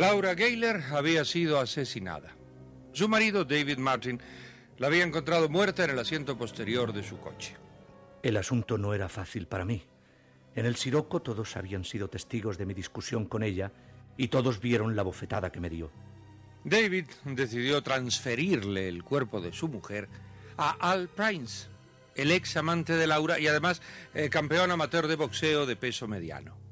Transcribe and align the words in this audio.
Laura 0.00 0.34
Gayler 0.34 0.82
había 0.92 1.26
sido 1.26 1.60
asesinada. 1.60 2.34
Su 2.94 3.06
marido, 3.06 3.44
David 3.44 3.76
Martin, 3.76 4.18
la 4.78 4.86
había 4.86 5.04
encontrado 5.04 5.50
muerta 5.50 5.84
en 5.84 5.90
el 5.90 5.98
asiento 5.98 6.38
posterior 6.38 6.94
de 6.94 7.02
su 7.02 7.18
coche. 7.18 7.54
El 8.22 8.38
asunto 8.38 8.78
no 8.78 8.94
era 8.94 9.10
fácil 9.10 9.46
para 9.46 9.66
mí. 9.66 9.84
En 10.54 10.64
el 10.64 10.76
Siroco 10.76 11.20
todos 11.20 11.54
habían 11.58 11.84
sido 11.84 12.08
testigos 12.08 12.56
de 12.56 12.64
mi 12.64 12.72
discusión 12.72 13.26
con 13.26 13.42
ella 13.42 13.72
y 14.16 14.28
todos 14.28 14.58
vieron 14.58 14.96
la 14.96 15.02
bofetada 15.02 15.52
que 15.52 15.60
me 15.60 15.68
dio. 15.68 15.90
David 16.64 17.04
decidió 17.26 17.82
transferirle 17.82 18.88
el 18.88 19.04
cuerpo 19.04 19.42
de 19.42 19.52
su 19.52 19.68
mujer 19.68 20.08
a 20.56 20.70
Al 20.80 21.08
Prince, 21.08 21.68
el 22.14 22.30
ex 22.30 22.56
amante 22.56 22.94
de 22.94 23.06
Laura 23.06 23.38
y 23.38 23.48
además 23.48 23.82
eh, 24.14 24.30
campeón 24.30 24.70
amateur 24.70 25.08
de 25.08 25.16
boxeo 25.16 25.66
de 25.66 25.76
peso 25.76 26.08
mediano. 26.08 26.69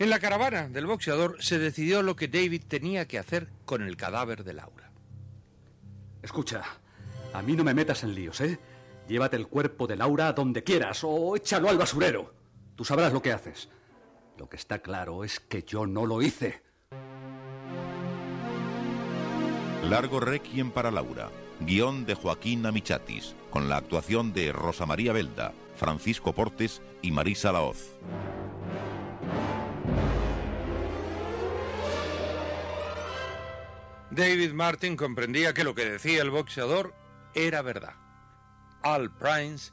En 0.00 0.08
la 0.08 0.18
caravana 0.18 0.66
del 0.66 0.86
boxeador 0.86 1.36
se 1.40 1.58
decidió 1.58 2.02
lo 2.02 2.16
que 2.16 2.26
David 2.26 2.62
tenía 2.66 3.06
que 3.06 3.18
hacer 3.18 3.50
con 3.66 3.82
el 3.82 3.98
cadáver 3.98 4.44
de 4.44 4.54
Laura. 4.54 4.90
Escucha, 6.22 6.62
a 7.34 7.42
mí 7.42 7.52
no 7.52 7.64
me 7.64 7.74
metas 7.74 8.02
en 8.02 8.14
líos, 8.14 8.40
¿eh? 8.40 8.58
Llévate 9.08 9.36
el 9.36 9.46
cuerpo 9.46 9.86
de 9.86 9.96
Laura 9.96 10.28
a 10.28 10.32
donde 10.32 10.64
quieras 10.64 11.00
o 11.04 11.36
échalo 11.36 11.68
al 11.68 11.76
basurero. 11.76 12.32
Tú 12.76 12.84
sabrás 12.86 13.12
lo 13.12 13.20
que 13.20 13.32
haces. 13.32 13.68
Lo 14.38 14.48
que 14.48 14.56
está 14.56 14.78
claro 14.78 15.22
es 15.22 15.38
que 15.38 15.64
yo 15.64 15.86
no 15.86 16.06
lo 16.06 16.22
hice. 16.22 16.62
Largo 19.84 20.18
Requiem 20.18 20.70
para 20.70 20.90
Laura. 20.90 21.28
Guión 21.60 22.06
de 22.06 22.14
Joaquín 22.14 22.64
Amichatis, 22.64 23.34
con 23.50 23.68
la 23.68 23.76
actuación 23.76 24.32
de 24.32 24.50
Rosa 24.50 24.86
María 24.86 25.12
Belda, 25.12 25.52
Francisco 25.76 26.32
Portes 26.32 26.80
y 27.02 27.10
Marisa 27.10 27.52
Laoz. 27.52 27.98
David 34.10 34.52
Martin 34.52 34.96
comprendía 34.96 35.54
que 35.54 35.64
lo 35.64 35.74
que 35.74 35.84
decía 35.84 36.22
el 36.22 36.30
boxeador 36.30 36.94
era 37.34 37.62
verdad. 37.62 37.94
Al 38.82 39.14
Prince 39.16 39.72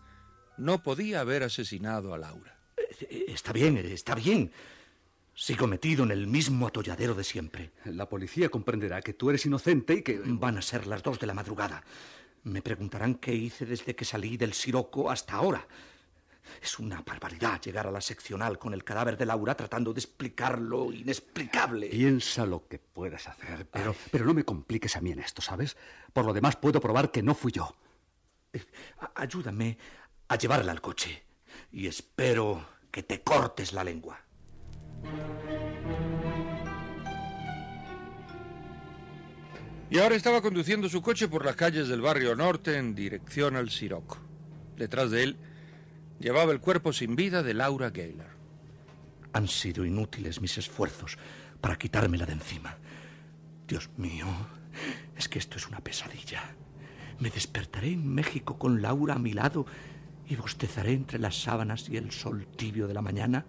no 0.57 0.83
podía 0.83 1.21
haber 1.21 1.43
asesinado 1.43 2.13
a 2.13 2.17
Laura. 2.17 2.59
Eh, 2.77 3.25
Está 3.29 3.51
bien, 3.51 3.77
está 3.77 4.13
bien. 4.15 4.51
Sigo 5.33 5.67
metido 5.67 6.03
en 6.03 6.11
el 6.11 6.27
mismo 6.27 6.67
atolladero 6.67 7.13
de 7.13 7.23
siempre. 7.23 7.71
La 7.85 8.09
policía 8.09 8.49
comprenderá 8.49 9.01
que 9.01 9.13
tú 9.13 9.29
eres 9.29 9.45
inocente 9.45 9.95
y 9.95 10.01
que... 10.01 10.19
Van 10.23 10.57
a 10.57 10.61
ser 10.61 10.87
las 10.87 11.03
dos 11.03 11.19
de 11.19 11.27
la 11.27 11.33
madrugada. 11.33 11.83
Me 12.43 12.61
preguntarán 12.61 13.15
qué 13.15 13.33
hice 13.33 13.65
desde 13.65 13.95
que 13.95 14.05
salí 14.05 14.37
del 14.37 14.53
Siroco 14.53 15.11
hasta 15.11 15.35
ahora. 15.35 15.67
Es 16.61 16.79
una 16.79 17.01
barbaridad 17.01 17.61
llegar 17.61 17.87
a 17.87 17.91
la 17.91 18.01
seccional 18.01 18.57
con 18.57 18.73
el 18.73 18.83
cadáver 18.83 19.17
de 19.17 19.25
Laura 19.25 19.55
tratando 19.55 19.93
de 19.93 19.99
explicar 19.99 20.59
lo 20.59 20.91
inexplicable. 20.91 21.87
Piensa 21.87 22.45
lo 22.45 22.67
que 22.67 22.79
puedas 22.79 23.27
hacer, 23.27 23.67
pero, 23.69 23.95
pero 24.11 24.25
no 24.25 24.33
me 24.33 24.43
compliques 24.43 24.95
a 24.95 25.01
mí 25.01 25.11
en 25.11 25.19
esto, 25.19 25.41
¿sabes? 25.41 25.77
Por 26.13 26.25
lo 26.25 26.33
demás 26.33 26.55
puedo 26.55 26.79
probar 26.79 27.11
que 27.11 27.23
no 27.23 27.35
fui 27.35 27.51
yo. 27.51 27.75
Eh, 28.53 28.63
Ayúdame 29.15 29.77
a 30.27 30.37
llevarla 30.37 30.71
al 30.71 30.81
coche. 30.81 31.23
Y 31.71 31.87
espero 31.87 32.65
que 32.91 33.03
te 33.03 33.21
cortes 33.21 33.73
la 33.73 33.83
lengua. 33.83 34.19
Y 39.89 39.99
ahora 39.99 40.15
estaba 40.15 40.41
conduciendo 40.41 40.89
su 40.89 41.01
coche 41.01 41.29
por 41.29 41.45
las 41.45 41.55
calles 41.55 41.87
del 41.87 42.01
barrio 42.01 42.35
norte 42.35 42.77
en 42.77 42.93
dirección 42.93 43.55
al 43.55 43.69
Siroco. 43.69 44.17
Detrás 44.75 45.11
de 45.11 45.23
él 45.23 45.37
llevaba 46.19 46.51
el 46.51 46.59
cuerpo 46.59 46.93
sin 46.93 47.15
vida 47.15 47.43
de 47.43 47.53
Laura 47.53 47.89
Gayler. 47.89 48.37
Han 49.33 49.47
sido 49.47 49.85
inútiles 49.85 50.41
mis 50.41 50.57
esfuerzos 50.57 51.17
para 51.61 51.77
quitármela 51.77 52.25
de 52.25 52.33
encima. 52.33 52.77
Dios 53.67 53.89
mío, 53.97 54.27
es 55.15 55.27
que 55.27 55.39
esto 55.39 55.57
es 55.57 55.67
una 55.67 55.79
pesadilla. 55.79 56.43
Me 57.19 57.29
despertaré 57.29 57.91
en 57.91 58.07
México 58.07 58.57
con 58.57 58.81
Laura 58.81 59.15
a 59.15 59.19
mi 59.19 59.33
lado 59.33 59.65
y 60.27 60.35
bostezaré 60.35 60.93
entre 60.93 61.19
las 61.19 61.41
sábanas 61.41 61.89
y 61.89 61.97
el 61.97 62.11
sol 62.11 62.47
tibio 62.55 62.87
de 62.87 62.93
la 62.93 63.01
mañana. 63.01 63.45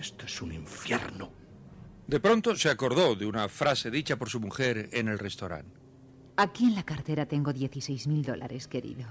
Esto 0.00 0.26
es 0.26 0.42
un 0.42 0.52
infierno. 0.52 1.30
De 2.06 2.20
pronto 2.20 2.56
se 2.56 2.70
acordó 2.70 3.14
de 3.14 3.26
una 3.26 3.48
frase 3.48 3.90
dicha 3.90 4.16
por 4.16 4.28
su 4.28 4.40
mujer 4.40 4.88
en 4.92 5.08
el 5.08 5.18
restaurante. 5.18 5.78
Aquí 6.36 6.64
en 6.64 6.74
la 6.74 6.82
cartera 6.82 7.26
tengo 7.26 7.52
16 7.52 8.06
mil 8.06 8.22
dólares, 8.22 8.66
querido. 8.66 9.06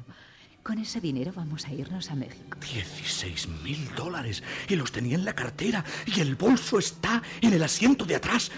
Con 0.63 0.77
ese 0.77 0.99
dinero 0.99 1.31
vamos 1.35 1.65
a 1.65 1.73
irnos 1.73 2.11
a 2.11 2.15
México. 2.15 2.57
16 2.59 3.47
mil 3.63 3.89
dólares. 3.95 4.43
Y 4.67 4.75
los 4.75 4.91
tenía 4.91 5.15
en 5.15 5.25
la 5.25 5.33
cartera. 5.33 5.83
Y 6.05 6.19
el 6.19 6.35
bolso 6.35 6.79
está 6.79 7.23
en 7.41 7.53
el 7.53 7.63
asiento 7.63 8.05
de 8.05 8.15
atrás. 8.15 8.51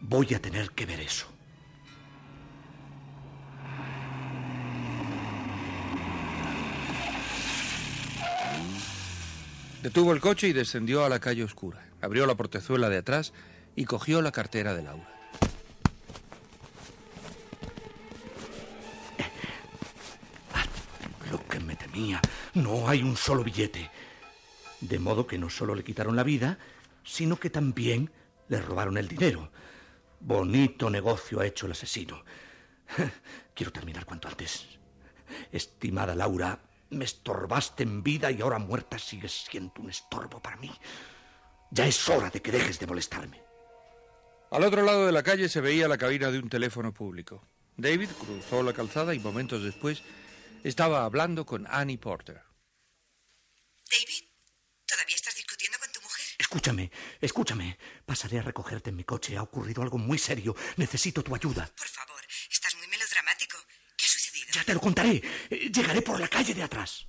Voy 0.00 0.34
a 0.34 0.42
tener 0.42 0.70
que 0.70 0.84
ver 0.84 1.00
eso. 1.00 1.26
Detuvo 9.82 10.12
el 10.12 10.20
coche 10.20 10.48
y 10.48 10.52
descendió 10.52 11.04
a 11.04 11.08
la 11.08 11.18
calle 11.18 11.42
oscura. 11.42 11.84
Abrió 12.00 12.24
la 12.26 12.36
portezuela 12.36 12.88
de 12.88 12.98
atrás 12.98 13.32
y 13.74 13.84
cogió 13.84 14.22
la 14.22 14.30
cartera 14.30 14.74
de 14.74 14.82
Laura. 14.82 15.11
No 22.54 22.88
hay 22.88 23.02
un 23.02 23.16
solo 23.16 23.44
billete. 23.44 23.90
De 24.80 24.98
modo 24.98 25.26
que 25.26 25.38
no 25.38 25.48
solo 25.48 25.74
le 25.74 25.84
quitaron 25.84 26.16
la 26.16 26.24
vida, 26.24 26.58
sino 27.04 27.36
que 27.36 27.50
también 27.50 28.10
le 28.48 28.60
robaron 28.60 28.98
el 28.98 29.08
dinero. 29.08 29.50
Bonito 30.20 30.90
negocio 30.90 31.40
ha 31.40 31.46
hecho 31.46 31.66
el 31.66 31.72
asesino. 31.72 32.22
Quiero 33.54 33.72
terminar 33.72 34.04
cuanto 34.04 34.28
antes. 34.28 34.66
Estimada 35.50 36.14
Laura, 36.14 36.58
me 36.90 37.04
estorbaste 37.04 37.82
en 37.82 38.02
vida 38.02 38.30
y 38.30 38.40
ahora 38.40 38.58
muerta 38.58 38.98
sigues 38.98 39.46
siendo 39.48 39.72
un 39.78 39.90
estorbo 39.90 40.40
para 40.40 40.56
mí. 40.56 40.70
Ya 41.70 41.86
es 41.86 42.08
hora 42.08 42.28
de 42.28 42.42
que 42.42 42.52
dejes 42.52 42.78
de 42.78 42.86
molestarme. 42.86 43.42
Al 44.50 44.64
otro 44.64 44.82
lado 44.82 45.06
de 45.06 45.12
la 45.12 45.22
calle 45.22 45.48
se 45.48 45.62
veía 45.62 45.88
la 45.88 45.96
cabina 45.96 46.30
de 46.30 46.38
un 46.38 46.50
teléfono 46.50 46.92
público. 46.92 47.42
David 47.78 48.10
cruzó 48.20 48.62
la 48.62 48.74
calzada 48.74 49.14
y 49.14 49.18
momentos 49.18 49.62
después 49.62 50.02
estaba 50.62 51.04
hablando 51.04 51.44
con 51.44 51.66
Annie 51.68 51.98
Porter. 51.98 52.40
David, 53.90 54.24
¿todavía 54.86 55.16
estás 55.16 55.34
discutiendo 55.34 55.76
con 55.80 55.90
tu 55.90 56.00
mujer? 56.00 56.24
Escúchame, 56.38 56.90
escúchame. 57.20 57.78
Pasaré 58.06 58.38
a 58.38 58.42
recogerte 58.42 58.90
en 58.90 58.96
mi 58.96 59.02
coche. 59.02 59.36
Ha 59.36 59.42
ocurrido 59.42 59.82
algo 59.82 59.98
muy 59.98 60.18
serio. 60.18 60.54
Necesito 60.76 61.24
tu 61.24 61.34
ayuda. 61.34 61.68
Por 61.76 61.88
favor, 61.88 62.20
estás 62.48 62.76
muy 62.76 62.86
melodramático. 62.86 63.58
¿Qué 63.96 64.04
ha 64.04 64.08
sucedido? 64.08 64.46
Ya 64.52 64.62
te 64.62 64.74
lo 64.74 64.80
contaré. 64.80 65.20
Eh, 65.50 65.70
llegaré 65.72 66.00
por 66.00 66.20
la 66.20 66.28
calle 66.28 66.54
de 66.54 66.62
atrás. 66.62 67.08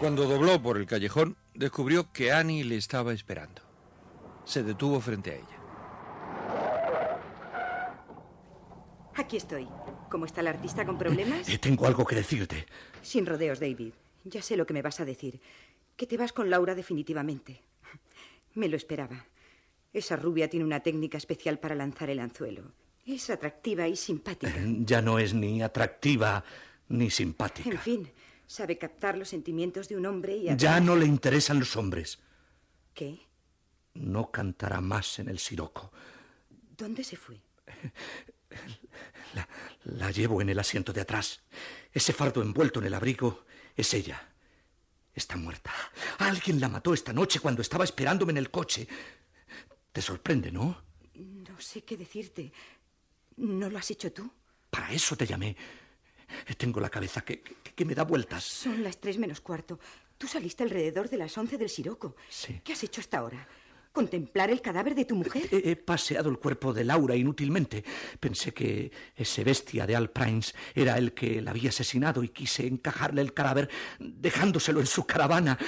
Cuando 0.00 0.26
dobló 0.26 0.60
por 0.60 0.78
el 0.78 0.86
callejón, 0.86 1.36
descubrió 1.54 2.12
que 2.12 2.32
Annie 2.32 2.64
le 2.64 2.76
estaba 2.76 3.12
esperando. 3.12 3.62
Se 4.44 4.64
detuvo 4.64 5.00
frente 5.00 5.30
a 5.30 5.34
ella. 5.36 5.57
Aquí 9.18 9.36
estoy. 9.36 9.66
¿Cómo 10.10 10.26
está 10.26 10.42
el 10.42 10.46
artista 10.46 10.86
con 10.86 10.96
problemas? 10.96 11.48
Eh, 11.48 11.58
tengo 11.58 11.88
algo 11.88 12.06
que 12.06 12.14
decirte. 12.14 12.66
Sin 13.02 13.26
rodeos, 13.26 13.58
David. 13.58 13.92
Ya 14.22 14.42
sé 14.42 14.56
lo 14.56 14.64
que 14.64 14.72
me 14.72 14.80
vas 14.80 15.00
a 15.00 15.04
decir. 15.04 15.40
Que 15.96 16.06
te 16.06 16.16
vas 16.16 16.32
con 16.32 16.48
Laura 16.48 16.76
definitivamente. 16.76 17.60
Me 18.54 18.68
lo 18.68 18.76
esperaba. 18.76 19.26
Esa 19.92 20.14
rubia 20.14 20.48
tiene 20.48 20.64
una 20.64 20.80
técnica 20.80 21.18
especial 21.18 21.58
para 21.58 21.74
lanzar 21.74 22.10
el 22.10 22.20
anzuelo. 22.20 22.70
Es 23.04 23.28
atractiva 23.28 23.88
y 23.88 23.96
simpática. 23.96 24.54
Ya 24.84 25.02
no 25.02 25.18
es 25.18 25.34
ni 25.34 25.62
atractiva 25.62 26.44
ni 26.88 27.10
simpática. 27.10 27.70
En 27.70 27.78
fin, 27.78 28.12
sabe 28.46 28.78
captar 28.78 29.18
los 29.18 29.30
sentimientos 29.30 29.88
de 29.88 29.96
un 29.96 30.06
hombre 30.06 30.36
y... 30.36 30.56
Ya 30.56 30.78
no 30.78 30.94
le 30.94 31.06
interesan 31.06 31.58
los 31.58 31.74
hombres. 31.76 32.20
¿Qué? 32.94 33.18
No 33.94 34.30
cantará 34.30 34.80
más 34.80 35.18
en 35.18 35.28
el 35.28 35.40
Siroco. 35.40 35.90
¿Dónde 36.76 37.02
se 37.02 37.16
fue? 37.16 37.40
La, 39.34 39.46
la, 39.84 40.10
llevo 40.10 40.40
en 40.40 40.48
el 40.48 40.58
asiento 40.58 40.90
de 40.90 41.02
atrás. 41.02 41.42
Ese 41.92 42.14
fardo 42.14 42.40
envuelto 42.40 42.80
en 42.80 42.86
el 42.86 42.94
abrigo 42.94 43.44
es 43.76 43.92
ella. 43.92 44.26
Está 45.14 45.36
muerta. 45.36 45.70
Alguien 46.18 46.58
la 46.60 46.70
mató 46.70 46.94
esta 46.94 47.12
noche 47.12 47.38
cuando 47.38 47.60
estaba 47.60 47.84
esperándome 47.84 48.32
en 48.32 48.38
el 48.38 48.50
coche. 48.50 48.88
Te 49.92 50.00
sorprende, 50.00 50.50
¿no? 50.50 50.82
No 51.14 51.60
sé 51.60 51.82
qué 51.82 51.98
decirte. 51.98 52.52
¿No 53.36 53.68
lo 53.68 53.78
has 53.78 53.90
hecho 53.90 54.12
tú? 54.12 54.30
Para 54.70 54.92
eso 54.92 55.14
te 55.14 55.26
llamé. 55.26 55.54
Tengo 56.56 56.80
la 56.80 56.88
cabeza 56.88 57.20
que, 57.22 57.42
que, 57.42 57.74
que 57.74 57.84
me 57.84 57.94
da 57.94 58.04
vueltas. 58.04 58.44
Son 58.44 58.82
las 58.82 58.98
tres 58.98 59.18
menos 59.18 59.40
cuarto. 59.42 59.78
Tú 60.16 60.26
saliste 60.26 60.62
alrededor 60.62 61.08
de 61.10 61.18
las 61.18 61.36
once 61.36 61.58
del 61.58 61.68
Siroco. 61.68 62.16
Sí. 62.28 62.60
¿Qué 62.64 62.72
has 62.72 62.82
hecho 62.82 63.00
hasta 63.00 63.18
ahora? 63.18 63.46
¿Contemplar 63.92 64.50
el 64.50 64.60
cadáver 64.60 64.94
de 64.94 65.04
tu 65.04 65.16
mujer? 65.16 65.48
He, 65.50 65.70
he, 65.70 65.76
paseado 65.76 66.30
el 66.30 66.38
cuerpo 66.38 66.72
de 66.72 66.84
Laura 66.84 67.16
inútilmente. 67.16 67.84
Pensé 68.20 68.52
que 68.52 68.92
ese 69.16 69.44
bestia 69.44 69.86
de 69.86 69.96
Al 69.96 70.10
Prince 70.10 70.54
era 70.74 70.98
el 70.98 71.12
que 71.14 71.40
la 71.40 71.50
había 71.50 71.70
asesinado 71.70 72.22
y 72.22 72.28
quise 72.28 72.66
encajarle 72.66 73.22
el 73.22 73.34
cadáver 73.34 73.68
dejándoselo 73.98 74.80
en 74.80 74.86
su 74.86 75.04
caravana. 75.04 75.58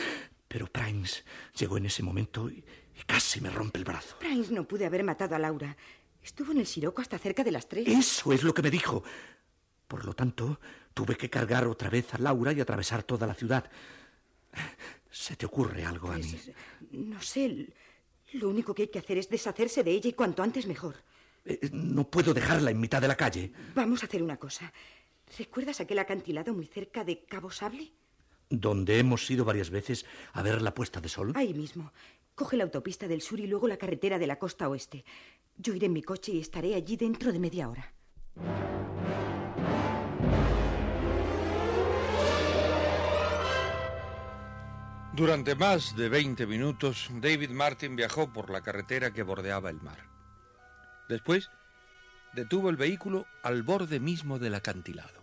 Pero 0.47 0.67
Prince 0.67 1.25
llegó 1.57 1.77
en 1.77 1.87
ese 1.87 2.03
momento 2.03 2.51
y, 2.51 2.65
y 2.95 3.03
casi 3.07 3.41
me 3.41 3.51
rompe 3.51 3.79
el 3.79 3.85
brazo. 3.85 4.17
Prince 4.19 4.53
no 4.53 4.65
pude 4.65 4.87
haber 4.87 5.03
matado 5.03 5.35
a 5.35 5.39
Laura. 5.39 5.77
Estuvo 6.23 6.53
en 6.53 6.59
el 6.59 6.67
Siroco 6.67 7.01
hasta 7.01 7.19
cerca 7.19 7.43
de 7.43 7.51
las 7.51 7.69
tres. 7.69 7.89
Eso 7.89 8.33
es 8.33 8.43
lo 8.43 8.53
que 8.53 8.63
me 8.63 8.71
dijo. 8.71 9.03
Por 9.89 10.05
lo 10.05 10.15
tanto, 10.15 10.61
tuve 10.95 11.17
que 11.17 11.31
cargar 11.31 11.67
otra 11.67 11.91
vez 11.91 12.15
a 12.15 12.19
Laura 12.19 12.53
y 12.53 12.61
atravesar 12.61 13.03
toda 13.03 13.27
la 13.27 13.35
ciudad. 13.35 13.71
¿Se 15.11 15.37
te 15.37 15.47
ocurre 15.47 15.85
algo, 15.85 16.09
pues, 16.09 16.27
Annie? 16.27 16.55
No 16.93 17.21
sé. 17.21 17.69
Lo 18.33 18.49
único 18.49 18.75
que 18.75 18.83
hay 18.83 18.89
que 18.89 18.99
hacer 18.99 19.19
es 19.19 19.29
deshacerse 19.29 19.83
de 19.83 19.91
ella 19.91 20.09
y 20.09 20.13
cuanto 20.13 20.43
antes 20.43 20.67
mejor. 20.67 20.97
Eh, 21.45 21.71
no 21.73 22.09
puedo 22.09 22.35
dejarla 22.35 22.71
en 22.71 22.81
mitad 22.81 23.01
de 23.01 23.09
la 23.09 23.17
calle. 23.17 23.53
Vamos 23.75 24.03
a 24.03 24.07
hacer 24.07 24.23
una 24.23 24.37
cosa. 24.37 24.73
¿Recuerdas 25.39 25.81
aquel 25.81 25.99
acantilado 25.99 26.55
muy 26.55 26.67
cerca 26.67 27.05
de 27.05 27.25
Cabo 27.25 27.51
Sable? 27.51 27.93
Donde 28.49 28.99
hemos 28.99 29.31
ido 29.31 29.45
varias 29.45 29.71
veces 29.71 30.05
a 30.33 30.43
ver 30.43 30.61
la 30.61 30.75
puesta 30.75 31.01
de 31.01 31.09
sol. 31.09 31.33
Ahí 31.37 31.55
mismo. 31.55 31.93
Coge 32.35 32.57
la 32.57 32.65
autopista 32.65 33.07
del 33.07 33.21
sur 33.21 33.39
y 33.39 33.47
luego 33.47 33.69
la 33.69 33.77
carretera 33.77 34.19
de 34.19 34.27
la 34.27 34.39
costa 34.39 34.69
oeste. 34.69 35.05
Yo 35.57 35.75
iré 35.75 35.87
en 35.87 35.93
mi 35.93 36.03
coche 36.03 36.33
y 36.33 36.41
estaré 36.41 36.75
allí 36.75 36.97
dentro 36.97 37.33
de 37.33 37.39
media 37.39 37.69
hora. 37.69 37.93
Durante 45.13 45.57
más 45.57 45.97
de 45.97 46.09
20 46.09 46.47
minutos, 46.47 47.11
David 47.15 47.51
Martin 47.51 47.97
viajó 47.97 48.33
por 48.33 48.49
la 48.49 48.61
carretera 48.61 49.13
que 49.13 49.25
bordeaba 49.25 49.69
el 49.69 49.81
mar. 49.81 49.99
Después, 51.09 51.51
detuvo 52.33 52.71
el 52.71 52.77
vehículo 52.77 53.27
al 53.43 53.65
borde 53.65 53.99
mismo 53.99 54.39
del 54.39 54.55
acantilado. 54.55 55.21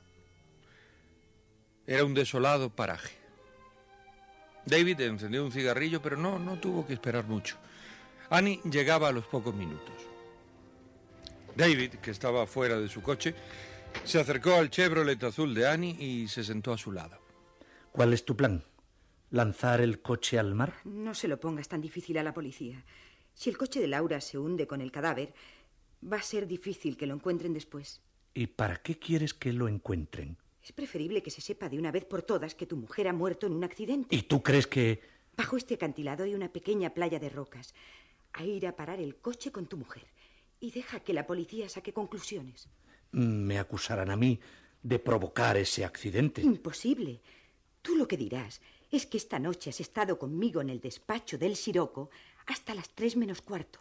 Era 1.86 2.04
un 2.04 2.14
desolado 2.14 2.70
paraje. 2.70 3.16
David 4.66 5.00
encendió 5.00 5.46
un 5.46 5.54
cigarrillo, 5.54 6.02
pero 6.02 6.18
no, 6.18 6.38
no 6.38 6.60
tuvo 6.60 6.86
que 6.86 6.94
esperar 6.94 7.24
mucho. 7.26 7.56
Annie 8.30 8.60
llegaba 8.70 9.08
a 9.08 9.14
los 9.14 9.26
pocos 9.26 9.56
minutos. 9.56 9.96
David, 11.56 11.96
que 12.02 12.12
estaba 12.12 12.46
fuera 12.46 12.78
de 12.78 12.90
su 12.90 13.02
coche, 13.02 13.34
se 14.04 14.20
acercó 14.20 14.56
al 14.56 14.70
Chevrolet 14.70 15.24
azul 15.24 15.56
de 15.56 15.66
Annie 15.66 15.96
y 15.98 16.28
se 16.28 16.44
sentó 16.44 16.74
a 16.74 16.78
su 16.78 16.92
lado. 16.92 17.18
¿Cuál 17.94 18.12
es 18.12 18.26
tu 18.26 18.36
plan? 18.36 18.62
¿Lanzar 19.30 19.82
el 19.82 20.02
coche 20.02 20.40
al 20.40 20.56
mar? 20.56 20.76
No 20.86 21.14
se 21.14 21.28
lo 21.28 21.40
pongas 21.40 21.68
tan 21.68 21.82
difícil 21.82 22.18
a 22.18 22.24
la 22.24 22.34
policía. 22.34 22.86
Si 23.34 23.50
el 23.50 23.58
coche 23.58 23.82
de 23.82 23.88
Laura 23.88 24.22
se 24.22 24.38
hunde 24.38 24.68
con 24.68 24.80
el 24.80 24.92
cadáver, 24.92 25.34
va 26.02 26.18
a 26.18 26.22
ser 26.22 26.48
difícil 26.48 26.96
que 26.96 27.08
lo 27.08 27.14
encuentren 27.14 27.54
después. 27.54 28.02
¿Y 28.34 28.48
para 28.48 28.78
qué 28.78 28.98
quieres 28.98 29.34
que 29.34 29.52
lo 29.52 29.68
encuentren? 29.68 30.38
Es 30.64 30.72
preferible 30.72 31.22
que 31.22 31.32
se 31.32 31.42
sepa 31.42 31.70
de 31.70 31.78
una 31.78 31.92
vez 31.92 32.06
por 32.06 32.22
todas 32.22 32.56
que 32.56 32.66
tu 32.66 32.78
mujer 32.78 33.08
ha 33.08 33.14
muerto 33.14 33.48
en 33.48 33.54
un 33.54 33.64
accidente. 33.64 34.16
¿Y 34.16 34.24
tú 34.24 34.42
crees 34.42 34.68
que... 34.68 35.02
Bajo 35.36 35.58
este 35.58 35.76
acantilado 35.76 36.24
hay 36.24 36.34
una 36.34 36.52
pequeña 36.52 36.94
playa 36.94 37.20
de 37.20 37.30
rocas. 37.30 37.76
Ahí 38.34 38.52
irá 38.52 38.70
a 38.70 38.76
parar 38.76 39.00
el 39.00 39.18
coche 39.18 39.52
con 39.52 39.68
tu 39.68 39.78
mujer. 39.78 40.08
Y 40.60 40.72
deja 40.72 41.02
que 41.02 41.14
la 41.14 41.28
policía 41.28 41.70
saque 41.70 41.94
conclusiones. 41.94 42.70
Me 43.12 43.60
acusarán 43.60 44.10
a 44.10 44.16
mí 44.16 44.40
de 44.82 45.00
provocar 45.00 45.58
ese 45.58 45.86
accidente. 45.86 46.42
Imposible. 46.42 47.22
Tú 47.82 47.96
lo 47.96 48.08
que 48.08 48.18
dirás 48.18 48.62
es 48.92 49.06
que 49.06 49.18
esta 49.18 49.40
noche 49.40 49.70
has 49.70 49.80
estado 49.80 50.18
conmigo 50.18 50.62
en 50.62 50.70
el 50.70 50.80
despacho 50.80 51.38
del 51.38 51.56
Siroco 51.56 52.10
hasta 52.46 52.74
las 52.74 52.90
tres 52.90 53.16
menos 53.16 53.42
cuarto. 53.42 53.80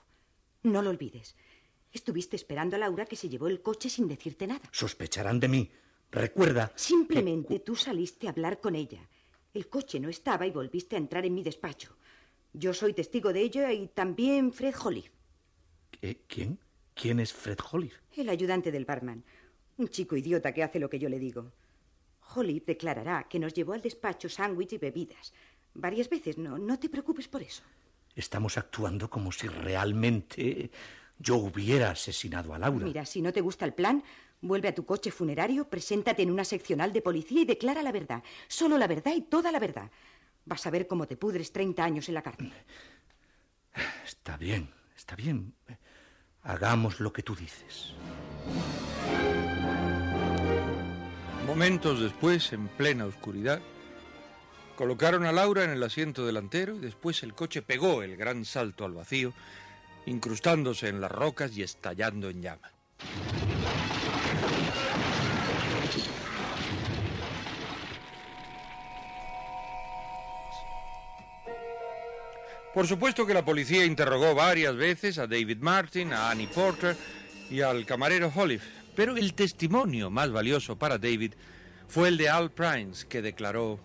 No 0.63 0.83
lo 0.83 0.91
olvides. 0.91 1.37
Estuviste 1.93 2.37
esperando 2.37 2.77
a 2.77 2.79
Laura 2.79 3.07
que 3.07 3.17
se 3.17 3.29
llevó 3.29 3.49
el 3.49 3.63
coche 3.63 3.89
sin 3.89 4.09
decirte 4.09 4.47
nada. 4.47 4.69
Sospecharán 4.73 5.41
de 5.41 5.49
mí. 5.49 5.71
Recuerda. 6.11 6.73
Simplemente 6.75 7.55
que... 7.55 7.61
tú 7.61 7.77
saliste 7.77 8.27
a 8.27 8.31
hablar 8.31 8.61
con 8.61 8.75
ella. 8.75 9.09
El 9.55 9.69
coche 9.69 10.01
no 10.01 10.09
estaba 10.09 10.47
y 10.47 10.51
volviste 10.51 10.97
a 10.97 10.99
entrar 10.99 11.25
en 11.25 11.35
mi 11.35 11.43
despacho. 11.43 11.97
Yo 12.53 12.75
soy 12.75 12.93
testigo 12.93 13.33
de 13.33 13.41
ello 13.41 13.71
y 13.71 13.89
también 13.89 14.53
Fred 14.53 14.75
Holly. 14.83 15.05
¿Quién? 16.27 16.59
¿Quién 16.95 17.21
es 17.21 17.33
Fred 17.33 17.59
Holly? 17.71 17.93
El 18.17 18.29
ayudante 18.29 18.71
del 18.71 18.85
barman. 18.85 19.25
Un 19.79 19.89
chico 19.89 20.17
idiota 20.17 20.53
que 20.53 20.63
hace 20.63 20.79
lo 20.79 20.89
que 20.89 20.99
yo 20.99 21.09
le 21.09 21.19
digo. 21.19 21.53
Holly 22.35 22.61
declarará 22.61 23.27
que 23.29 23.39
nos 23.39 23.55
llevó 23.55 23.73
al 23.73 23.83
despacho 23.83 24.29
sándwich 24.29 24.75
y 24.75 24.79
bebidas. 24.79 25.33
Varias 25.75 26.09
veces, 26.09 26.39
no, 26.39 26.59
no 26.59 26.79
te 26.79 26.89
preocupes 26.89 27.29
por 27.29 27.43
eso. 27.43 27.63
Estamos 28.15 28.57
actuando 28.57 29.11
como 29.11 29.31
si 29.31 29.47
realmente 29.49 30.71
yo 31.19 31.37
hubiera 31.37 31.91
asesinado 31.91 32.55
a 32.55 32.59
Laura. 32.59 32.87
Mira, 32.87 33.05
si 33.05 33.21
no 33.21 33.33
te 33.33 33.41
gusta 33.41 33.65
el 33.65 33.75
plan, 33.75 34.03
vuelve 34.41 34.69
a 34.69 34.75
tu 34.75 34.85
coche 34.85 35.11
funerario, 35.11 35.69
preséntate 35.69 36.23
en 36.23 36.31
una 36.31 36.45
seccional 36.45 36.93
de 36.93 37.03
policía 37.03 37.43
y 37.43 37.45
declara 37.45 37.83
la 37.83 37.93
verdad. 37.93 38.23
Solo 38.49 38.79
la 38.79 38.87
verdad 38.87 39.13
y 39.15 39.23
toda 39.23 39.53
la 39.53 39.59
verdad. 39.59 39.91
Vas 40.45 40.67
a 40.67 40.71
ver 40.71 40.87
cómo 40.87 41.07
te 41.07 41.17
pudres 41.17 41.53
30 41.53 41.85
años 41.85 42.09
en 42.09 42.15
la 42.15 42.23
cárcel. 42.23 42.53
Está 44.05 44.37
bien, 44.37 44.71
está 44.97 45.17
bien. 45.17 45.55
Hagamos 46.43 47.01
lo 47.01 47.13
que 47.13 47.23
tú 47.23 47.35
dices. 47.35 47.95
Momentos 51.47 52.01
después, 52.01 52.53
en 52.53 52.67
plena 52.67 53.07
oscuridad, 53.07 53.61
colocaron 54.75 55.25
a 55.27 55.33
Laura 55.33 55.63
en 55.63 55.71
el 55.71 55.83
asiento 55.85 56.27
delantero 56.27 56.75
y 56.75 56.81
después 56.81 57.23
el 57.23 57.35
coche 57.35 57.63
pegó 57.63 58.03
el 58.03 58.17
gran 58.17 58.45
salto 58.45 58.85
al 58.85 58.95
vacío, 58.95 59.33
incrustándose 60.07 60.89
en 60.89 61.01
las 61.01 61.11
rocas 61.11 61.57
y 61.57 61.63
estallando 61.63 62.29
en 62.31 62.43
llamas. 62.43 62.73
Por 72.75 72.89
supuesto 72.89 73.25
que 73.25 73.35
la 73.35 73.45
policía 73.45 73.85
interrogó 73.85 74.35
varias 74.35 74.75
veces 74.75 75.17
a 75.19 75.29
David 75.29 75.59
Martin, 75.61 76.13
a 76.13 76.29
Annie 76.29 76.49
Porter 76.49 76.97
y 77.49 77.61
al 77.61 77.87
camarero 77.87 78.33
Holliff, 78.35 78.65
pero 78.97 79.17
el 79.17 79.35
testimonio 79.35 80.11
más 80.11 80.33
valioso 80.33 80.77
para 80.77 80.99
David 80.99 81.35
fue 81.87 82.09
el 82.09 82.17
de 82.17 82.29
Al 82.31 82.51
Prince, 82.51 83.07
que 83.07 83.23
declaró... 83.23 83.79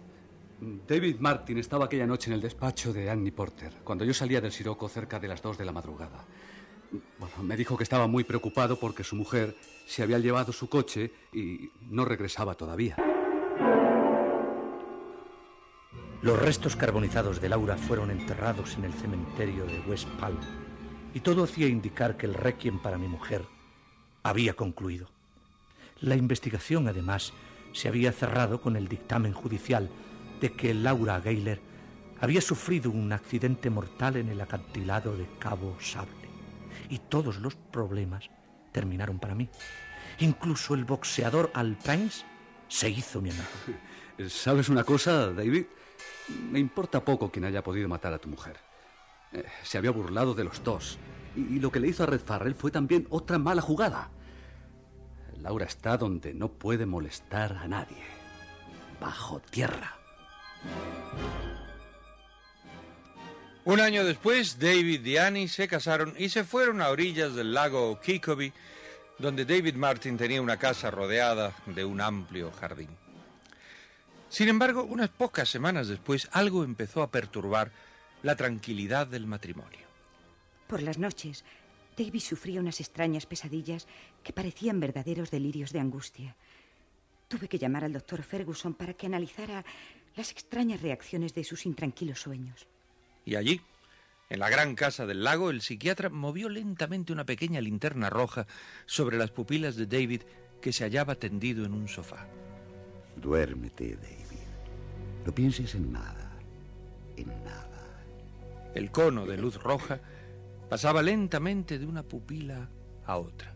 David 0.87 1.17
Martin 1.19 1.57
estaba 1.57 1.85
aquella 1.85 2.07
noche 2.07 2.29
en 2.29 2.35
el 2.35 2.41
despacho 2.41 2.93
de 2.93 3.09
Annie 3.09 3.31
Porter, 3.31 3.73
cuando 3.83 4.05
yo 4.05 4.13
salía 4.13 4.39
del 4.39 4.51
Siroco 4.51 4.87
cerca 4.87 5.19
de 5.19 5.27
las 5.27 5.41
dos 5.41 5.57
de 5.57 5.65
la 5.65 5.71
madrugada. 5.71 6.23
Bueno, 7.19 7.35
me 7.43 7.57
dijo 7.57 7.75
que 7.77 7.83
estaba 7.83 8.07
muy 8.07 8.23
preocupado 8.23 8.79
porque 8.79 9.03
su 9.03 9.15
mujer 9.15 9.55
se 9.85 10.03
había 10.03 10.19
llevado 10.19 10.53
su 10.53 10.69
coche 10.69 11.11
y 11.33 11.71
no 11.89 12.05
regresaba 12.05 12.55
todavía. 12.55 12.95
Los 16.21 16.39
restos 16.39 16.75
carbonizados 16.75 17.41
de 17.41 17.49
Laura 17.49 17.75
fueron 17.75 18.11
enterrados 18.11 18.75
en 18.75 18.85
el 18.85 18.93
cementerio 18.93 19.65
de 19.65 19.79
West 19.81 20.07
Palm 20.19 20.39
y 21.13 21.19
todo 21.19 21.43
hacía 21.43 21.67
indicar 21.67 22.15
que 22.15 22.27
el 22.27 22.35
requiem 22.35 22.79
para 22.79 22.99
mi 22.99 23.07
mujer 23.07 23.45
había 24.23 24.53
concluido. 24.53 25.09
La 25.99 26.15
investigación, 26.15 26.87
además, 26.87 27.33
se 27.73 27.87
había 27.87 28.11
cerrado 28.11 28.61
con 28.61 28.75
el 28.75 28.87
dictamen 28.87 29.33
judicial, 29.33 29.89
de 30.39 30.51
que 30.53 30.73
Laura 30.73 31.19
Gayler 31.19 31.61
había 32.19 32.41
sufrido 32.41 32.91
un 32.91 33.11
accidente 33.13 33.69
mortal 33.69 34.15
en 34.15 34.29
el 34.29 34.41
acantilado 34.41 35.15
de 35.15 35.27
Cabo 35.39 35.77
Sable. 35.79 36.29
Y 36.89 36.99
todos 36.99 37.37
los 37.39 37.55
problemas 37.55 38.29
terminaron 38.71 39.19
para 39.19 39.35
mí. 39.35 39.49
Incluso 40.19 40.73
el 40.73 40.85
boxeador 40.85 41.51
Al 41.53 41.77
se 42.67 42.89
hizo 42.89 43.21
mi 43.21 43.29
amigo. 43.29 43.45
¿Sabes 44.29 44.69
una 44.69 44.83
cosa, 44.83 45.31
David? 45.33 45.65
Me 46.51 46.59
importa 46.59 47.03
poco 47.03 47.31
quien 47.31 47.45
haya 47.45 47.63
podido 47.63 47.87
matar 47.87 48.13
a 48.13 48.19
tu 48.19 48.29
mujer. 48.29 48.57
Eh, 49.33 49.43
se 49.63 49.77
había 49.77 49.91
burlado 49.91 50.33
de 50.33 50.43
los 50.43 50.63
dos. 50.63 50.97
Y 51.35 51.59
lo 51.59 51.71
que 51.71 51.79
le 51.79 51.87
hizo 51.87 52.03
a 52.03 52.07
Red 52.07 52.21
Farrell 52.21 52.55
fue 52.55 52.71
también 52.71 53.07
otra 53.09 53.37
mala 53.37 53.61
jugada. 53.61 54.09
Laura 55.41 55.65
está 55.65 55.97
donde 55.97 56.33
no 56.33 56.49
puede 56.49 56.85
molestar 56.85 57.57
a 57.57 57.67
nadie. 57.67 58.03
Bajo 58.99 59.39
tierra. 59.39 59.97
Un 63.63 63.79
año 63.79 64.03
después, 64.03 64.59
David 64.59 65.05
y 65.05 65.17
Annie 65.17 65.47
se 65.47 65.67
casaron 65.67 66.13
y 66.17 66.29
se 66.29 66.43
fueron 66.43 66.81
a 66.81 66.89
orillas 66.89 67.35
del 67.35 67.53
lago 67.53 67.99
Kikobi, 68.01 68.51
donde 69.19 69.45
David 69.45 69.75
Martin 69.75 70.17
tenía 70.17 70.41
una 70.41 70.57
casa 70.57 70.89
rodeada 70.89 71.53
de 71.67 71.85
un 71.85 72.01
amplio 72.01 72.51
jardín. 72.51 72.89
Sin 74.29 74.49
embargo, 74.49 74.83
unas 74.83 75.09
pocas 75.09 75.49
semanas 75.49 75.87
después, 75.87 76.27
algo 76.31 76.63
empezó 76.63 77.03
a 77.03 77.11
perturbar 77.11 77.71
la 78.23 78.35
tranquilidad 78.35 79.05
del 79.05 79.27
matrimonio. 79.27 79.90
Por 80.71 80.83
las 80.83 80.97
noches, 80.97 81.43
David 81.97 82.21
sufría 82.21 82.61
unas 82.61 82.79
extrañas 82.79 83.25
pesadillas 83.25 83.87
que 84.23 84.31
parecían 84.31 84.79
verdaderos 84.79 85.29
delirios 85.29 85.73
de 85.73 85.81
angustia. 85.81 86.37
Tuve 87.27 87.49
que 87.49 87.59
llamar 87.59 87.83
al 87.83 87.91
doctor 87.91 88.23
Ferguson 88.23 88.73
para 88.73 88.93
que 88.93 89.05
analizara 89.05 89.65
las 90.15 90.31
extrañas 90.31 90.81
reacciones 90.81 91.35
de 91.35 91.43
sus 91.43 91.65
intranquilos 91.65 92.21
sueños. 92.21 92.69
Y 93.25 93.35
allí, 93.35 93.59
en 94.29 94.39
la 94.39 94.49
gran 94.49 94.75
casa 94.75 95.05
del 95.05 95.25
lago, 95.25 95.49
el 95.49 95.61
psiquiatra 95.61 96.07
movió 96.07 96.47
lentamente 96.47 97.11
una 97.11 97.25
pequeña 97.25 97.59
linterna 97.59 98.09
roja 98.09 98.47
sobre 98.85 99.17
las 99.17 99.31
pupilas 99.31 99.75
de 99.75 99.87
David 99.87 100.21
que 100.61 100.71
se 100.71 100.85
hallaba 100.85 101.15
tendido 101.15 101.65
en 101.65 101.73
un 101.73 101.89
sofá. 101.89 102.27
Duérmete, 103.17 103.97
David. 103.97 104.39
No 105.25 105.35
pienses 105.35 105.75
en 105.75 105.91
nada, 105.91 106.31
en 107.17 107.27
nada. 107.43 108.01
El 108.73 108.89
cono 108.89 109.25
de 109.25 109.35
luz 109.35 109.61
roja 109.61 109.99
pasaba 110.71 111.03
lentamente 111.03 111.77
de 111.77 111.85
una 111.85 112.01
pupila 112.01 112.69
a 113.05 113.17
otra. 113.17 113.53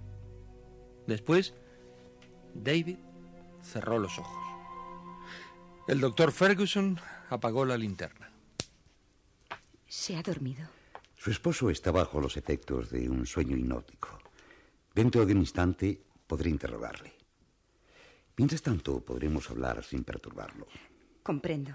Después, 1.08 1.54
David 2.54 2.98
cerró 3.64 4.00
los 4.00 4.20
ojos. 4.20 4.44
El 5.88 6.02
doctor 6.02 6.34
Ferguson 6.34 7.00
apagó 7.30 7.64
la 7.64 7.78
linterna. 7.78 8.30
¿Se 9.88 10.18
ha 10.18 10.24
dormido? 10.24 10.68
Su 11.16 11.32
esposo 11.32 11.70
está 11.70 11.90
bajo 11.90 12.20
los 12.20 12.36
efectos 12.36 12.90
de 12.90 13.10
un 13.10 13.26
sueño 13.26 13.56
hipnótico. 13.56 14.10
Dentro 14.94 15.26
de 15.26 15.32
un 15.32 15.40
instante 15.40 15.98
podré 16.28 16.50
interrogarle. 16.50 17.14
Mientras 18.36 18.62
tanto, 18.62 19.00
podremos 19.00 19.50
hablar 19.50 19.86
sin 19.86 20.04
perturbarlo. 20.04 20.68
Comprendo. 21.24 21.72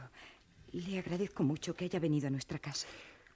Le 0.72 0.98
agradezco 0.98 1.44
mucho 1.44 1.74
que 1.74 1.86
haya 1.86 1.98
venido 1.98 2.26
a 2.26 2.30
nuestra 2.30 2.58
casa. 2.58 2.88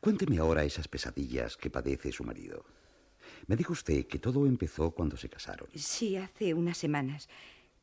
Cuénteme 0.04 0.36
ahora 0.36 0.64
esas 0.64 0.86
pesadillas 0.86 1.56
que 1.56 1.70
padece 1.70 2.12
su 2.12 2.24
marido. 2.24 2.66
Me 3.46 3.56
dijo 3.56 3.72
usted 3.72 4.06
que 4.06 4.18
todo 4.18 4.46
empezó 4.46 4.90
cuando 4.90 5.16
se 5.16 5.30
casaron. 5.30 5.66
Sí, 5.74 6.18
hace 6.18 6.52
unas 6.52 6.76
semanas. 6.76 7.26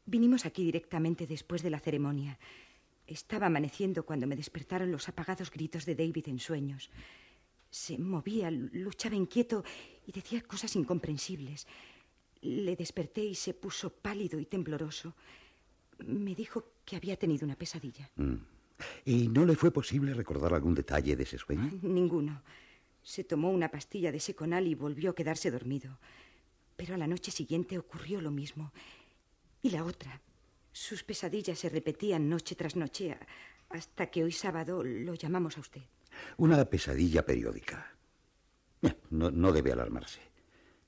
Vinimos 0.05 0.45
aquí 0.45 0.63
directamente 0.63 1.25
después 1.25 1.63
de 1.63 1.71
la 1.71 1.79
ceremonia. 1.79 2.37
Estaba 3.07 3.47
amaneciendo 3.47 4.05
cuando 4.05 4.27
me 4.27 4.35
despertaron 4.35 4.91
los 4.91 5.09
apagados 5.09 5.49
gritos 5.49 5.83
de 5.87 5.95
David 5.95 6.27
en 6.27 6.37
sueños. 6.37 6.91
Se 7.71 7.97
movía, 7.97 8.51
luchaba 8.51 9.15
inquieto 9.15 9.63
y 10.05 10.11
decía 10.11 10.43
cosas 10.43 10.75
incomprensibles. 10.75 11.65
Le 12.41 12.75
desperté 12.75 13.23
y 13.23 13.33
se 13.33 13.55
puso 13.55 13.89
pálido 13.89 14.39
y 14.39 14.45
tembloroso. 14.45 15.15
Me 16.05 16.35
dijo 16.35 16.65
que 16.85 16.97
había 16.97 17.17
tenido 17.17 17.47
una 17.47 17.55
pesadilla. 17.55 18.11
Mm. 18.15 18.50
¿Y 19.05 19.27
no 19.27 19.45
le 19.45 19.55
fue 19.55 19.71
posible 19.71 20.13
recordar 20.13 20.53
algún 20.53 20.75
detalle 20.75 21.15
de 21.15 21.23
ese 21.23 21.37
sueño? 21.37 21.71
Ninguno. 21.81 22.43
Se 23.03 23.23
tomó 23.23 23.49
una 23.49 23.69
pastilla 23.69 24.11
de 24.11 24.19
seconal 24.19 24.67
y 24.67 24.75
volvió 24.75 25.11
a 25.11 25.15
quedarse 25.15 25.51
dormido. 25.51 25.99
Pero 26.75 26.95
a 26.95 26.97
la 26.97 27.07
noche 27.07 27.31
siguiente 27.31 27.77
ocurrió 27.77 28.21
lo 28.21 28.31
mismo. 28.31 28.71
Y 29.61 29.69
la 29.71 29.83
otra. 29.83 30.21
Sus 30.71 31.03
pesadillas 31.03 31.59
se 31.59 31.69
repetían 31.69 32.29
noche 32.29 32.55
tras 32.55 32.75
noche 32.75 33.17
hasta 33.69 34.07
que 34.07 34.23
hoy 34.23 34.31
sábado 34.31 34.83
lo 34.83 35.13
llamamos 35.15 35.57
a 35.57 35.61
usted. 35.61 35.81
Una 36.37 36.63
pesadilla 36.65 37.25
periódica. 37.25 37.95
No, 39.09 39.31
no 39.31 39.51
debe 39.51 39.71
alarmarse. 39.71 40.19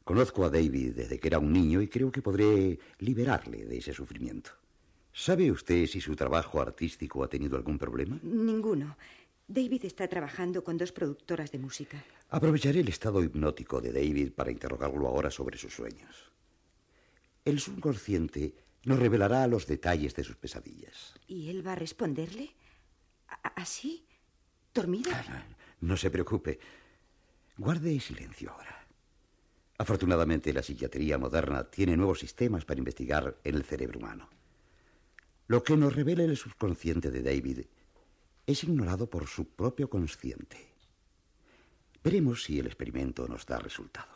Conozco 0.04 0.44
a 0.44 0.50
David 0.50 0.96
desde 0.96 1.20
que 1.20 1.28
era 1.28 1.40
un 1.40 1.54
niño 1.54 1.82
y 1.82 1.88
creo 1.88 2.12
que 2.12 2.22
podré 2.22 2.78
liberarle 3.00 3.66
de 3.66 3.78
ese 3.78 3.94
sufrimiento. 3.94 4.52
¿Sabe 5.14 5.52
usted 5.52 5.86
si 5.86 6.02
su 6.02 6.16
trabajo 6.16 6.60
artístico 6.60 7.24
ha 7.24 7.30
tenido 7.30 7.56
algún 7.56 7.78
problema? 7.78 8.20
Ninguno. 8.24 8.98
David 9.48 9.86
está 9.86 10.08
trabajando 10.08 10.64
con 10.64 10.78
dos 10.78 10.92
productoras 10.92 11.52
de 11.52 11.60
música. 11.60 12.04
Aprovecharé 12.30 12.80
el 12.80 12.90
estado 12.90 13.24
hipnótico 13.24 13.80
de 13.80 13.92
David 13.92 14.32
para 14.32 14.52
interrogarlo 14.52 15.08
ahora 15.08 15.30
sobre 15.30 15.58
sus 15.58 15.76
sueños. 15.76 16.32
El 17.46 17.60
subconsciente 17.60 18.56
nos 18.86 18.98
revelará 18.98 19.46
los 19.46 19.68
detalles 19.68 20.16
de 20.16 20.24
sus 20.24 20.36
pesadillas. 20.36 21.14
¿Y 21.28 21.50
él 21.50 21.66
va 21.66 21.74
a 21.74 21.76
responderle? 21.76 22.50
¿Así? 23.56 24.08
¿Dormido? 24.74 25.12
Ah, 25.14 25.46
no 25.82 25.96
se 25.96 26.10
preocupe. 26.10 26.60
Guarde 27.58 28.00
silencio 28.00 28.52
ahora. 28.52 28.88
Afortunadamente, 29.78 30.52
la 30.54 30.64
psiquiatría 30.64 31.20
moderna 31.20 31.70
tiene 31.70 31.96
nuevos 31.96 32.20
sistemas 32.20 32.66
para 32.66 32.80
investigar 32.80 33.38
en 33.44 33.56
el 33.56 33.64
cerebro 33.64 34.00
humano. 34.00 34.30
Lo 35.48 35.64
que 35.64 35.76
nos 35.76 35.96
revela 35.96 36.24
el 36.24 36.38
subconsciente 36.38 37.12
de 37.12 37.22
David 37.22 37.66
es 38.46 38.64
ignorado 38.64 39.10
por 39.10 39.28
su 39.28 39.48
propio 39.50 39.90
consciente. 39.90 40.74
Veremos 42.04 42.44
si 42.44 42.60
el 42.60 42.68
experimento 42.68 43.28
nos 43.28 43.46
da 43.46 43.60
resultado. 43.60 44.12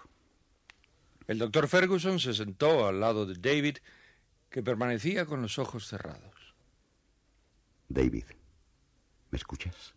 El 1.27 1.39
doctor 1.39 1.67
Ferguson 1.67 2.19
se 2.19 2.33
sentó 2.33 2.87
al 2.87 2.99
lado 2.99 3.25
de 3.25 3.35
David, 3.35 3.77
que 4.49 4.63
permanecía 4.63 5.25
con 5.25 5.41
los 5.41 5.59
ojos 5.59 5.87
cerrados. 5.87 6.55
David, 7.89 8.25
¿me 9.31 9.37
escuchas? 9.37 9.93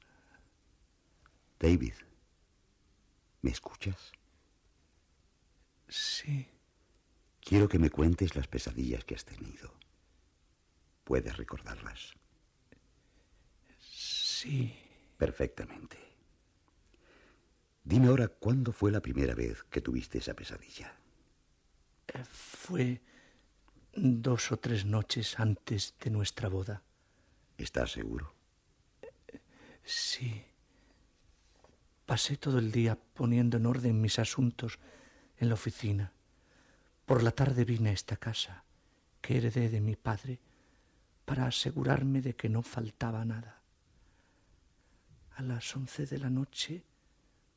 David, 1.58 1.94
¿me 3.42 3.50
escuchas? 3.50 4.12
Sí. 5.88 6.48
Quiero 7.40 7.68
que 7.68 7.78
me 7.78 7.90
cuentes 7.90 8.36
las 8.36 8.46
pesadillas 8.46 9.04
que 9.04 9.14
has 9.14 9.24
tenido. 9.24 9.79
¿Puedes 11.10 11.36
recordarlas? 11.36 12.14
Sí. 13.80 14.72
Perfectamente. 15.18 15.98
Dime 17.82 18.06
ahora 18.06 18.28
cuándo 18.28 18.70
fue 18.70 18.92
la 18.92 19.02
primera 19.02 19.34
vez 19.34 19.64
que 19.64 19.80
tuviste 19.80 20.18
esa 20.18 20.34
pesadilla. 20.34 20.94
Eh, 22.06 22.22
fue 22.30 23.00
dos 23.92 24.52
o 24.52 24.58
tres 24.60 24.84
noches 24.84 25.40
antes 25.40 25.96
de 25.98 26.10
nuestra 26.10 26.48
boda. 26.48 26.84
¿Estás 27.58 27.90
seguro? 27.90 28.32
Sí. 29.82 30.44
Pasé 32.06 32.36
todo 32.36 32.60
el 32.60 32.70
día 32.70 32.96
poniendo 33.14 33.56
en 33.56 33.66
orden 33.66 34.00
mis 34.00 34.20
asuntos 34.20 34.78
en 35.38 35.48
la 35.48 35.54
oficina. 35.54 36.12
Por 37.04 37.24
la 37.24 37.32
tarde 37.32 37.64
vine 37.64 37.90
a 37.90 37.94
esta 37.94 38.16
casa, 38.16 38.62
que 39.20 39.38
heredé 39.38 39.70
de 39.70 39.80
mi 39.80 39.96
padre, 39.96 40.38
para 41.30 41.46
asegurarme 41.46 42.20
de 42.22 42.34
que 42.34 42.48
no 42.48 42.60
faltaba 42.60 43.24
nada. 43.24 43.62
A 45.36 45.42
las 45.42 45.76
once 45.76 46.04
de 46.04 46.18
la 46.18 46.28
noche 46.28 46.82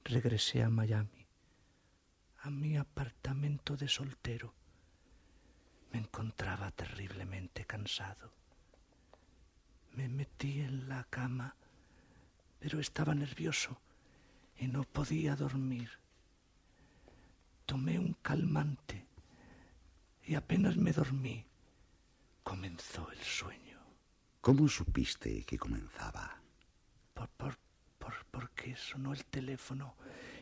regresé 0.04 0.62
a 0.62 0.70
Miami, 0.70 1.26
a 2.44 2.52
mi 2.52 2.78
apartamento 2.78 3.76
de 3.76 3.88
soltero. 3.88 4.54
Me 5.92 5.98
encontraba 5.98 6.70
terriblemente 6.70 7.66
cansado. 7.66 8.32
Me 9.94 10.08
metí 10.08 10.62
en 10.62 10.88
la 10.88 11.06
cama, 11.06 11.56
pero 12.60 12.80
estaba 12.80 13.16
nervioso 13.16 13.82
y 14.56 14.68
no 14.68 14.84
podía 14.84 15.36
dormir. 15.36 15.90
Tomé 17.66 17.98
un 17.98 18.14
calmante 18.22 19.08
y 20.26 20.36
apenas 20.36 20.78
me 20.78 20.94
dormí, 20.94 21.44
comenzó 22.44 23.10
el 23.12 23.18
sueño. 23.18 23.63
¿Cómo 24.44 24.68
supiste 24.68 25.46
que 25.46 25.58
comenzaba? 25.58 26.38
Por, 27.14 27.30
por, 27.30 27.58
por, 27.98 28.14
porque 28.30 28.76
sonó 28.76 29.14
el 29.14 29.24
teléfono 29.24 29.96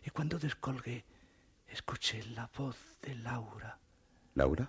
y 0.04 0.10
cuando 0.10 0.40
descolgué 0.40 1.06
escuché 1.68 2.24
la 2.32 2.50
voz 2.58 2.98
de 3.04 3.14
Laura. 3.14 3.78
¿Laura? 4.34 4.68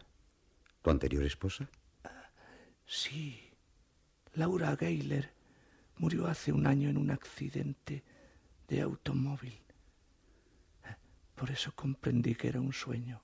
¿Tu 0.82 0.90
anterior 0.90 1.24
esposa? 1.24 1.66
sí, 2.84 3.50
Laura 4.34 4.76
Gayler 4.76 5.32
murió 5.96 6.26
hace 6.26 6.52
un 6.52 6.66
año 6.66 6.90
en 6.90 6.98
un 6.98 7.10
accidente 7.10 8.04
de 8.68 8.82
automóvil. 8.82 9.58
Por 11.36 11.50
eso 11.50 11.72
comprendí 11.74 12.34
que 12.34 12.48
era 12.48 12.60
un 12.60 12.74
sueño. 12.74 13.22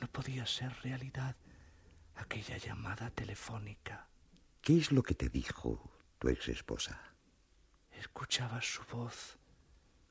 No 0.00 0.06
podía 0.08 0.44
ser 0.44 0.70
realidad 0.82 1.34
aquella 2.16 2.58
llamada 2.58 3.08
telefónica. 3.08 4.10
¿Qué 4.66 4.78
es 4.78 4.90
lo 4.90 5.00
que 5.00 5.14
te 5.14 5.28
dijo 5.28 5.80
tu 6.18 6.28
ex 6.28 6.48
esposa? 6.48 7.00
Escuchaba 8.00 8.60
su 8.60 8.82
voz 8.90 9.38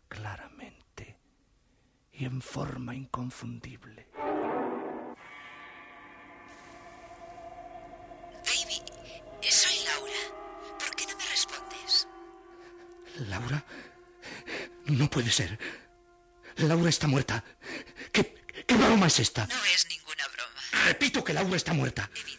claramente 0.08 1.20
y 2.14 2.24
en 2.24 2.42
forma 2.42 2.96
inconfundible. 2.96 4.08
Baby, 8.46 8.82
soy 9.42 9.76
Laura. 9.88 10.22
¿Por 10.80 10.96
qué 10.96 11.06
no 11.06 11.18
me 11.18 11.26
respondes? 11.26 12.08
¿Laura? 13.28 13.66
No 14.86 15.10
puede 15.10 15.32
ser. 15.32 15.60
Laura 16.56 16.88
está 16.88 17.08
muerta. 17.08 17.44
¿Qué, 18.14 18.46
qué 18.66 18.76
broma 18.78 19.08
es 19.08 19.20
esta? 19.20 19.48
No 19.48 19.66
es 19.66 19.86
ninguna 19.90 20.24
broma. 20.34 20.86
Repito 20.86 21.26
que 21.26 21.34
Laura 21.34 21.58
está 21.58 21.74
muerta. 21.74 22.10
Evidente. 22.16 22.35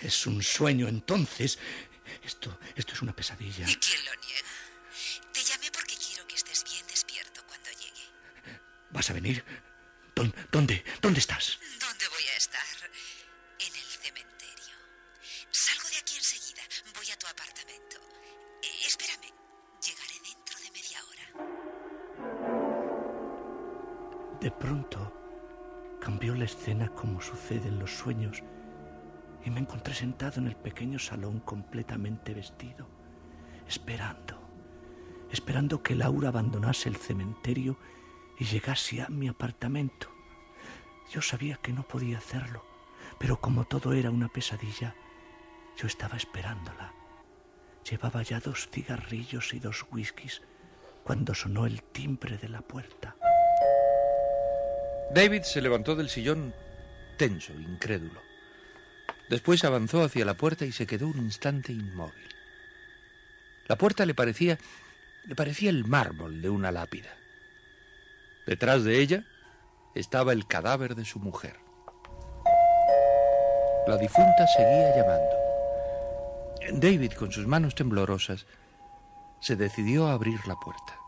Es 0.00 0.26
un 0.26 0.42
sueño, 0.42 0.88
entonces. 0.88 1.58
Esto, 2.24 2.58
esto 2.74 2.92
es 2.94 3.02
una 3.02 3.14
pesadilla. 3.14 3.68
¿Y 3.68 3.76
quién 3.76 4.04
lo 4.04 4.12
niega? 4.14 4.48
Te 5.32 5.42
llamé 5.42 5.70
porque 5.70 5.94
quiero 5.96 6.26
que 6.26 6.34
estés 6.36 6.64
bien 6.64 6.86
despierto 6.86 7.42
cuando 7.46 7.68
llegue. 7.70 8.08
¿Vas 8.90 9.10
a 9.10 9.12
venir? 9.12 9.44
¿Dón- 10.14 10.34
¿Dónde? 10.50 10.84
¿Dónde 11.02 11.20
estás? 11.20 11.58
¿Dónde 11.78 12.08
voy 12.08 12.22
a 12.32 12.36
estar? 12.36 12.64
En 13.58 13.74
el 13.74 13.82
cementerio. 13.82 14.74
Salgo 15.50 15.88
de 15.90 15.96
aquí 15.98 16.16
enseguida. 16.16 16.62
Voy 16.94 17.10
a 17.10 17.18
tu 17.18 17.26
apartamento. 17.26 17.96
Eh, 18.62 18.86
espérame. 18.86 19.30
Llegaré 19.84 20.14
dentro 20.24 20.58
de 20.60 20.70
media 20.70 21.04
hora. 21.04 21.26
De 24.40 24.50
pronto 24.50 25.12
cambió 26.00 26.34
la 26.34 26.44
escena 26.46 26.88
como 26.94 27.20
sucede 27.20 27.68
en 27.68 27.78
los 27.78 27.90
sueños 27.90 28.42
y 29.44 29.50
me 29.50 29.60
encontré 29.60 29.94
sentado 29.94 30.40
en 30.40 30.46
el 30.46 30.56
pequeño 30.56 30.98
salón 30.98 31.40
completamente 31.40 32.34
vestido, 32.34 32.86
esperando, 33.66 34.40
esperando 35.30 35.82
que 35.82 35.94
Laura 35.94 36.28
abandonase 36.28 36.88
el 36.88 36.96
cementerio 36.96 37.78
y 38.38 38.44
llegase 38.44 39.02
a 39.02 39.08
mi 39.08 39.28
apartamento. 39.28 40.08
Yo 41.10 41.22
sabía 41.22 41.56
que 41.56 41.72
no 41.72 41.86
podía 41.86 42.18
hacerlo, 42.18 42.64
pero 43.18 43.40
como 43.40 43.64
todo 43.64 43.92
era 43.92 44.10
una 44.10 44.28
pesadilla, 44.28 44.94
yo 45.76 45.86
estaba 45.86 46.16
esperándola. 46.16 46.92
Llevaba 47.88 48.22
ya 48.22 48.40
dos 48.40 48.68
cigarrillos 48.70 49.54
y 49.54 49.60
dos 49.60 49.86
whiskies 49.90 50.42
cuando 51.04 51.34
sonó 51.34 51.64
el 51.64 51.82
timbre 51.82 52.36
de 52.36 52.48
la 52.48 52.60
puerta. 52.60 53.16
David 55.10 55.42
se 55.42 55.62
levantó 55.62 55.96
del 55.96 56.10
sillón 56.10 56.54
tenso, 57.16 57.54
incrédulo. 57.54 58.27
Después 59.28 59.64
avanzó 59.64 60.02
hacia 60.02 60.24
la 60.24 60.34
puerta 60.34 60.64
y 60.64 60.72
se 60.72 60.86
quedó 60.86 61.08
un 61.08 61.18
instante 61.18 61.72
inmóvil. 61.72 62.28
La 63.66 63.76
puerta 63.76 64.06
le 64.06 64.14
parecía 64.14 64.58
le 65.28 65.34
parecía 65.34 65.68
el 65.68 65.84
mármol 65.84 66.40
de 66.40 66.48
una 66.48 66.72
lápida. 66.72 67.10
Detrás 68.46 68.82
de 68.82 68.98
ella 68.98 69.24
estaba 69.94 70.32
el 70.32 70.46
cadáver 70.46 70.94
de 70.94 71.04
su 71.04 71.18
mujer. 71.18 71.60
La 73.86 73.98
difunta 73.98 74.46
seguía 74.56 74.96
llamando. 74.96 75.36
David, 76.72 77.12
con 77.12 77.30
sus 77.30 77.46
manos 77.46 77.74
temblorosas, 77.74 78.46
se 79.40 79.56
decidió 79.56 80.06
a 80.06 80.14
abrir 80.14 80.40
la 80.46 80.56
puerta. 80.56 80.98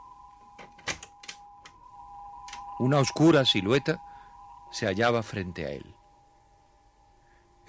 Una 2.78 2.98
oscura 2.98 3.46
silueta 3.46 4.02
se 4.70 4.86
hallaba 4.86 5.22
frente 5.22 5.64
a 5.64 5.70
él. 5.70 5.94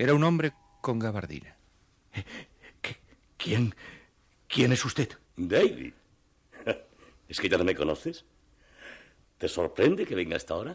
Era 0.02 0.16
un 0.16 0.24
hombre 0.24 0.52
con 0.82 0.98
gabardina. 0.98 1.56
¿Quién? 3.38 3.76
¿Quién 4.48 4.72
es 4.72 4.84
usted? 4.84 5.10
David. 5.38 5.94
¿Es 7.30 7.40
que 7.40 7.48
ya 7.48 7.60
no 7.60 7.64
me 7.64 7.76
conoces? 7.76 8.26
¿Te 9.38 9.48
sorprende 9.48 10.08
que 10.08 10.16
venga 10.16 10.38
hasta 10.38 10.56
ahora? 10.56 10.74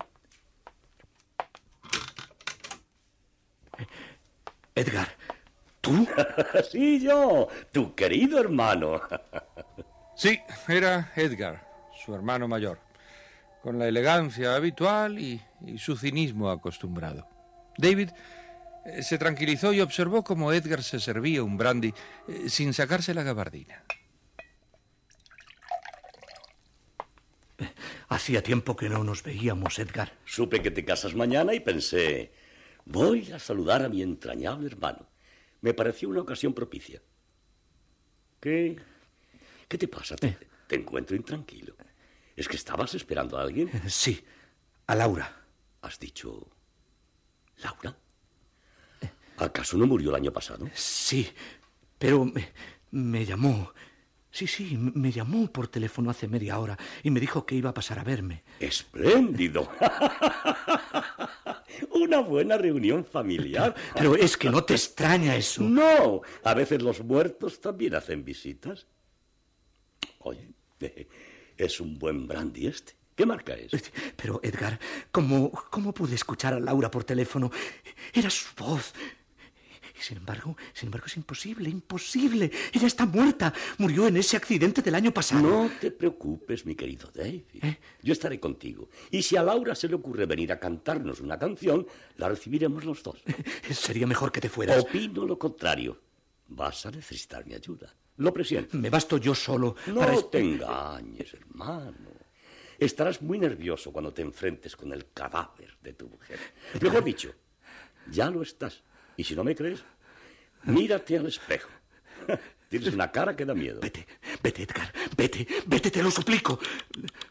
Edgar, 4.76 5.08
¿tú? 5.80 6.06
sí, 6.70 7.00
yo, 7.00 7.48
tu 7.72 7.96
querido 7.96 8.38
hermano. 8.38 9.00
Sí, 10.14 10.40
era 10.68 11.12
Edgar, 11.16 11.68
su 12.06 12.14
hermano 12.14 12.46
mayor, 12.46 12.78
con 13.60 13.78
la 13.78 13.88
elegancia 13.88 14.54
habitual 14.54 15.18
y, 15.18 15.42
y 15.66 15.76
su 15.76 15.96
cinismo 15.96 16.48
acostumbrado. 16.48 17.28
David 17.76 18.10
se 19.02 19.18
tranquilizó 19.18 19.72
y 19.72 19.80
observó 19.80 20.22
cómo 20.22 20.52
Edgar 20.52 20.82
se 20.82 21.00
servía 21.00 21.42
un 21.42 21.56
brandy 21.56 21.92
eh, 22.28 22.48
sin 22.48 22.72
sacarse 22.72 23.14
la 23.14 23.22
gabardina. 23.22 23.84
Hacía 28.08 28.42
tiempo 28.42 28.76
que 28.76 28.88
no 28.88 29.02
nos 29.04 29.22
veíamos, 29.22 29.78
Edgar. 29.78 30.12
Supe 30.24 30.62
que 30.62 30.70
te 30.70 30.84
casas 30.84 31.14
mañana 31.14 31.54
y 31.54 31.60
pensé, 31.60 32.32
voy 32.84 33.32
a 33.32 33.38
saludar 33.38 33.82
a 33.82 33.88
mi 33.88 34.02
entrañable 34.02 34.66
hermano. 34.66 35.08
Me 35.60 35.74
pareció 35.74 36.08
una 36.08 36.20
ocasión 36.20 36.54
propicia. 36.54 37.02
¿Qué? 38.40 38.76
¿Qué 39.68 39.78
te 39.78 39.88
pasa? 39.88 40.16
Te, 40.16 40.38
te 40.68 40.76
encuentro 40.76 41.16
intranquilo. 41.16 41.74
¿Es 42.36 42.48
que 42.48 42.56
estabas 42.56 42.94
esperando 42.94 43.38
a 43.38 43.42
alguien? 43.42 43.70
Sí, 43.88 44.24
a 44.86 44.94
Laura. 44.94 45.44
¿Has 45.82 45.98
dicho 45.98 46.46
Laura? 47.58 47.96
¿Acaso 49.38 49.76
no 49.76 49.86
murió 49.86 50.10
el 50.10 50.16
año 50.16 50.32
pasado? 50.32 50.68
Sí, 50.74 51.28
pero 51.98 52.24
me, 52.24 52.52
me 52.90 53.24
llamó. 53.24 53.72
Sí, 54.30 54.46
sí, 54.46 54.76
me 54.76 55.12
llamó 55.12 55.50
por 55.50 55.68
teléfono 55.68 56.10
hace 56.10 56.28
media 56.28 56.58
hora 56.58 56.78
y 57.02 57.10
me 57.10 57.20
dijo 57.20 57.46
que 57.46 57.54
iba 57.54 57.70
a 57.70 57.74
pasar 57.74 57.98
a 57.98 58.04
verme. 58.04 58.42
Espléndido. 58.60 59.70
Una 61.92 62.18
buena 62.18 62.58
reunión 62.58 63.04
familiar. 63.04 63.74
Pero 63.94 64.14
es 64.14 64.36
que 64.36 64.50
no 64.50 64.64
te 64.64 64.74
extraña 64.74 65.36
eso. 65.36 65.62
No, 65.62 66.20
a 66.44 66.54
veces 66.54 66.82
los 66.82 67.02
muertos 67.02 67.60
también 67.60 67.94
hacen 67.94 68.24
visitas. 68.24 68.86
Oye, 70.18 70.50
es 71.56 71.80
un 71.80 71.98
buen 71.98 72.26
brandy 72.26 72.66
este. 72.66 72.94
¿Qué 73.14 73.24
marca 73.24 73.54
es? 73.54 73.72
Pero, 74.16 74.40
Edgar, 74.42 74.78
¿cómo, 75.10 75.50
¿cómo 75.70 75.94
pude 75.94 76.14
escuchar 76.14 76.52
a 76.52 76.60
Laura 76.60 76.90
por 76.90 77.04
teléfono? 77.04 77.50
Era 78.12 78.28
su 78.28 78.54
voz. 78.54 78.92
Y 79.98 80.02
sin 80.02 80.18
embargo, 80.18 80.56
sin 80.74 80.88
embargo, 80.88 81.06
es 81.06 81.16
imposible, 81.16 81.70
imposible. 81.70 82.50
Ella 82.72 82.86
está 82.86 83.06
muerta. 83.06 83.52
Murió 83.78 84.06
en 84.06 84.18
ese 84.18 84.36
accidente 84.36 84.82
del 84.82 84.94
año 84.94 85.12
pasado. 85.12 85.42
No 85.42 85.70
te 85.80 85.90
preocupes, 85.90 86.66
mi 86.66 86.74
querido 86.74 87.10
David. 87.14 87.42
Yo 88.02 88.12
estaré 88.12 88.38
contigo. 88.38 88.88
Y 89.10 89.22
si 89.22 89.36
a 89.36 89.42
Laura 89.42 89.74
se 89.74 89.88
le 89.88 89.94
ocurre 89.94 90.26
venir 90.26 90.52
a 90.52 90.60
cantarnos 90.60 91.20
una 91.20 91.38
canción, 91.38 91.86
la 92.16 92.28
recibiremos 92.28 92.84
los 92.84 93.02
dos. 93.02 93.22
Sería 93.70 94.06
mejor 94.06 94.30
que 94.32 94.40
te 94.40 94.48
fueras. 94.48 94.82
Opino 94.82 95.24
lo 95.24 95.38
contrario. 95.38 96.00
Vas 96.48 96.86
a 96.86 96.90
necesitar 96.90 97.46
mi 97.46 97.54
ayuda. 97.54 97.92
Lo 98.18 98.32
presiento. 98.32 98.76
Me 98.76 98.90
basto 98.90 99.18
yo 99.18 99.34
solo. 99.34 99.76
No 99.86 100.00
para... 100.00 100.22
te 100.22 100.40
engañes, 100.40 101.34
hermano. 101.34 102.16
Estarás 102.78 103.22
muy 103.22 103.38
nervioso 103.38 103.92
cuando 103.92 104.12
te 104.12 104.22
enfrentes 104.22 104.76
con 104.76 104.92
el 104.92 105.10
cadáver 105.12 105.76
de 105.82 105.94
tu 105.94 106.08
mujer. 106.08 106.38
Mejor 106.80 107.02
dicho, 107.02 107.34
ya 108.10 108.30
lo 108.30 108.42
estás. 108.42 108.82
Y 109.16 109.24
si 109.24 109.34
no 109.34 109.44
me 109.44 109.54
crees, 109.54 109.84
mírate 110.64 111.18
al 111.18 111.26
espejo. 111.26 111.70
Tienes 112.68 112.92
una 112.94 113.10
cara 113.10 113.36
que 113.36 113.44
da 113.44 113.54
miedo. 113.54 113.80
Vete, 113.80 114.06
vete, 114.42 114.64
Edgar, 114.64 114.92
vete, 115.16 115.46
vete, 115.66 115.90
te 115.90 116.02
lo 116.02 116.10
suplico. 116.10 116.58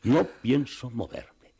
No 0.03 0.25
pienso 0.25 0.89
moverme. 0.89 1.53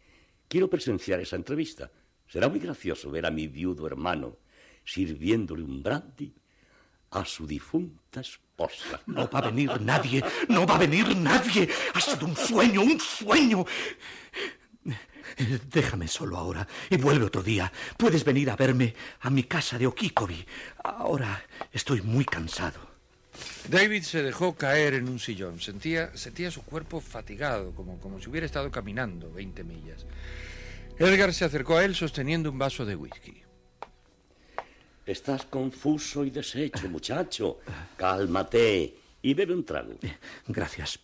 Quiero 0.47 0.69
presenciar 0.69 1.19
esa 1.19 1.35
entrevista. 1.35 1.91
Será 2.27 2.47
muy 2.47 2.59
gracioso 2.59 3.11
ver 3.11 3.25
a 3.25 3.31
mi 3.31 3.47
viudo 3.47 3.85
hermano 3.85 4.37
sirviéndole 4.83 5.63
un 5.63 5.81
brandy 5.81 6.33
a 7.11 7.25
su 7.25 7.45
difunta 7.47 8.21
esposa. 8.21 9.01
No 9.07 9.29
va 9.29 9.39
a 9.39 9.49
venir 9.49 9.81
nadie, 9.81 10.23
no 10.49 10.65
va 10.65 10.75
a 10.75 10.79
venir 10.79 11.15
nadie. 11.17 11.67
Ha 11.93 11.99
sido 11.99 12.25
un 12.25 12.35
sueño, 12.35 12.81
un 12.81 12.99
sueño. 12.99 13.65
Déjame 15.71 16.07
solo 16.07 16.37
ahora 16.37 16.67
y 16.89 16.97
vuelve 16.97 17.25
otro 17.25 17.43
día. 17.43 17.71
Puedes 17.97 18.23
venir 18.23 18.49
a 18.49 18.55
verme 18.55 18.93
a 19.21 19.29
mi 19.29 19.43
casa 19.43 19.77
de 19.77 19.87
Okikobi. 19.87 20.45
Ahora 20.83 21.43
estoy 21.71 22.01
muy 22.01 22.25
cansado. 22.25 22.95
David 23.67 24.03
se 24.03 24.23
dejó 24.23 24.55
caer 24.55 24.93
en 24.93 25.09
un 25.09 25.19
sillón. 25.19 25.59
Sentía, 25.59 26.15
sentía 26.15 26.51
su 26.51 26.61
cuerpo 26.61 27.01
fatigado, 27.01 27.71
como, 27.71 27.99
como 27.99 28.19
si 28.19 28.29
hubiera 28.29 28.45
estado 28.45 28.71
caminando 28.71 29.31
20 29.31 29.63
millas. 29.63 30.05
Edgar 30.97 31.33
se 31.33 31.43
acercó 31.43 31.77
a 31.77 31.83
él 31.83 31.95
sosteniendo 31.95 32.49
un 32.49 32.57
vaso 32.57 32.85
de 32.85 32.95
whisky. 32.95 33.41
Estás 35.05 35.45
confuso 35.45 36.23
y 36.23 36.29
deshecho, 36.29 36.87
muchacho. 36.89 37.59
Cálmate 37.97 38.95
y 39.21 39.33
bebe 39.33 39.53
un 39.53 39.65
trago. 39.65 39.95
Gracias. 40.47 40.99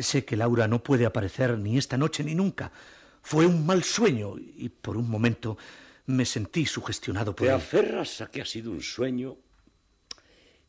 Sé 0.00 0.24
que 0.24 0.36
Laura 0.36 0.66
no 0.66 0.82
puede 0.82 1.06
aparecer 1.06 1.56
ni 1.58 1.78
esta 1.78 1.96
noche 1.96 2.24
ni 2.24 2.34
nunca. 2.34 2.72
Fue 3.22 3.46
un 3.46 3.64
mal 3.66 3.84
sueño 3.84 4.34
y 4.38 4.68
por 4.68 4.96
un 4.96 5.08
momento 5.08 5.56
me 6.06 6.24
sentí 6.24 6.66
sugestionado 6.66 7.34
por 7.36 7.46
Te 7.46 7.52
él. 7.52 7.58
aferras 7.58 8.20
a 8.20 8.30
que 8.30 8.40
ha 8.42 8.46
sido 8.46 8.70
un 8.72 8.82
sueño 8.82 9.36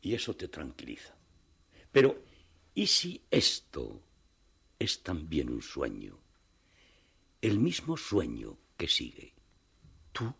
y 0.00 0.14
eso 0.14 0.36
te 0.36 0.48
tranquiliza. 0.48 1.14
Pero, 1.90 2.22
¿y 2.74 2.86
si 2.86 3.22
esto 3.30 4.02
es 4.78 5.02
también 5.02 5.50
un 5.50 5.62
sueño? 5.62 6.18
El 7.40 7.58
mismo 7.58 7.96
sueño 7.96 8.56
que 8.76 8.86
sigue. 8.86 9.34
¿Tú? 10.12 10.32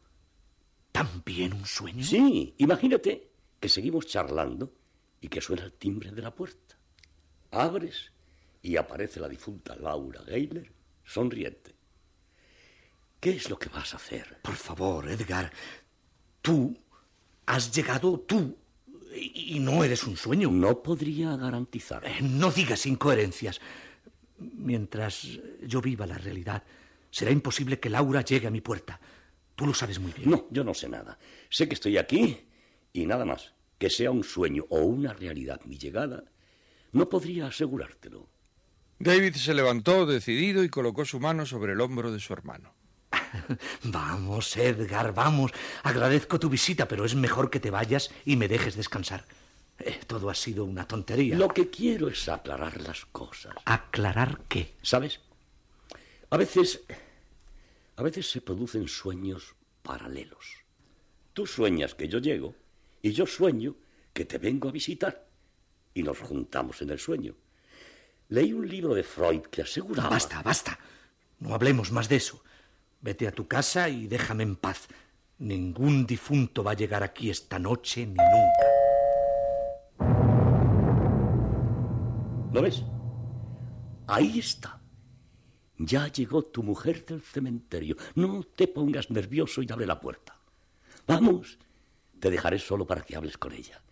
¿También 0.93 1.53
un 1.55 1.67
sueño? 1.67 2.05
Sí, 2.05 2.55
imagínate 2.59 3.31
que 3.59 3.69
seguimos 3.69 4.07
charlando 4.07 4.73
y 5.21 5.29
que 5.29 5.41
suena 5.41 5.65
el 5.65 5.73
timbre 5.73 6.11
de 6.13 6.23
la 6.23 6.35
puerta. 6.35 6.77
Abres 7.51 8.13
y 8.63 8.77
aparece 8.77 9.21
la 9.21 9.29
difunta 9.29 9.75
Laura 9.77 10.23
Gayler 10.23 10.71
sonriente. 11.05 11.75
¿Qué 13.21 13.31
es 13.31 13.51
lo 13.51 13.59
que 13.59 13.69
vas 13.69 13.93
a 13.95 13.97
hacer? 13.97 14.39
Por 14.43 14.55
favor, 14.55 15.09
Edgar. 15.09 15.53
Tú 16.41 16.77
has 17.47 17.73
llegado 17.75 18.21
tú 18.21 18.57
y 19.15 19.57
y 19.57 19.61
no 19.61 19.85
eres 19.85 20.05
un 20.05 20.17
sueño. 20.17 20.51
No 20.51 20.83
podría 20.83 21.37
garantizar. 21.37 22.05
Eh, 22.07 22.19
No 22.23 22.51
digas 22.51 22.87
incoherencias. 22.87 23.61
Mientras 24.39 25.23
yo 25.63 25.81
viva 25.81 26.07
la 26.07 26.19
realidad, 26.19 26.63
será 27.11 27.31
imposible 27.31 27.79
que 27.79 27.91
Laura 27.91 28.23
llegue 28.23 28.47
a 28.47 28.51
mi 28.51 28.61
puerta. 28.61 28.99
Tú 29.55 29.67
lo 29.67 29.75
sabes 29.75 29.99
muy 30.01 30.13
bien. 30.13 30.31
No, 30.31 30.47
yo 30.51 30.65
no 30.65 30.75
sé 30.75 30.89
nada. 30.89 31.19
Sé 31.51 31.69
que 31.69 31.75
estoy 31.75 31.99
aquí 31.99 32.39
y 32.93 33.07
nada 33.07 33.25
más. 33.25 33.53
Que 33.79 33.91
sea 33.91 34.11
un 34.11 34.25
sueño 34.25 34.65
o 34.71 34.81
una 34.81 35.13
realidad 35.13 35.61
mi 35.65 35.77
llegada, 35.77 36.25
no 36.93 37.09
podría 37.09 37.47
asegurártelo. 37.49 38.29
David 39.03 39.35
se 39.35 39.53
levantó 39.53 40.07
decidido 40.07 40.63
y 40.63 40.69
colocó 40.69 41.05
su 41.05 41.19
mano 41.19 41.45
sobre 41.45 41.73
el 41.73 41.81
hombro 41.81 42.13
de 42.13 42.21
su 42.21 42.33
hermano. 42.33 42.73
Vamos, 43.83 44.57
Edgar, 44.57 45.13
vamos. 45.13 45.51
Agradezco 45.83 46.39
tu 46.39 46.49
visita, 46.49 46.87
pero 46.87 47.05
es 47.05 47.17
mejor 47.17 47.51
que 47.51 47.59
te 47.59 47.73
vayas 47.73 48.13
y 48.25 48.37
me 48.37 48.47
dejes 48.47 48.77
descansar. 48.77 49.27
Eh, 49.81 49.99
todo 50.07 50.31
ha 50.31 50.37
sido 50.37 50.65
una 50.65 50.87
tontería. 50.87 51.37
Lo 51.37 51.49
que 51.49 51.69
quiero 51.69 52.07
es 52.09 52.29
aclarar 52.29 52.81
las 52.81 53.05
cosas. 53.07 53.57
¿Aclarar 53.65 54.43
qué? 54.49 54.77
¿Sabes? 54.83 55.19
A 56.31 56.37
veces. 56.37 56.83
A 57.97 58.05
veces 58.05 58.31
se 58.31 58.41
producen 58.41 58.87
sueños 58.87 59.57
paralelos. 59.83 60.59
Tú 61.33 61.45
sueñas 61.49 61.97
que 61.97 62.07
yo 62.07 62.21
llego 62.21 62.55
y 63.03 63.11
yo 63.11 63.27
sueño 63.27 63.75
que 64.13 64.25
te 64.25 64.39
vengo 64.39 64.69
a 64.69 64.73
visitar. 64.73 65.27
Y 65.93 66.05
nos 66.05 66.21
juntamos 66.21 66.81
en 66.83 66.91
el 66.91 67.01
sueño. 67.01 67.35
Leí 68.33 68.55
un 68.55 68.67
libro 68.67 68.95
de 68.95 69.03
Freud 69.03 69.43
que 69.51 69.61
aseguraba. 69.61 70.09
Basta, 70.09 70.43
basta. 70.43 70.79
No 71.41 71.55
hablemos 71.55 71.93
más 71.93 72.09
de 72.09 72.17
eso. 72.17 72.43
Vete 73.03 73.29
a 73.29 73.31
tu 73.31 73.47
casa 73.47 73.91
y 73.91 74.07
déjame 74.07 74.43
en 74.43 74.57
paz. 74.57 74.89
Ningún 75.37 76.07
difunto 76.07 76.65
va 76.65 76.71
a 76.71 76.75
llegar 76.75 77.03
aquí 77.03 77.29
esta 77.29 77.59
noche 77.59 78.07
ni 78.07 78.15
nunca. 78.15 78.67
¿Lo 82.55 82.63
ves? 82.63 82.83
Ahí 84.07 84.39
está. 84.39 84.81
Ya 85.77 86.09
llegó 86.09 86.43
tu 86.43 86.63
mujer 86.63 87.05
del 87.05 87.21
cementerio. 87.21 87.97
No 88.15 88.45
te 88.45 88.67
pongas 88.67 89.11
nervioso 89.11 89.61
y 89.61 89.71
abre 89.71 89.85
la 89.85 90.01
puerta. 90.01 90.39
Vamos. 91.07 91.59
Te 92.19 92.31
dejaré 92.31 92.59
solo 92.59 92.87
para 92.87 93.03
que 93.03 93.15
hables 93.15 93.37
con 93.37 93.53
ella. 93.53 93.83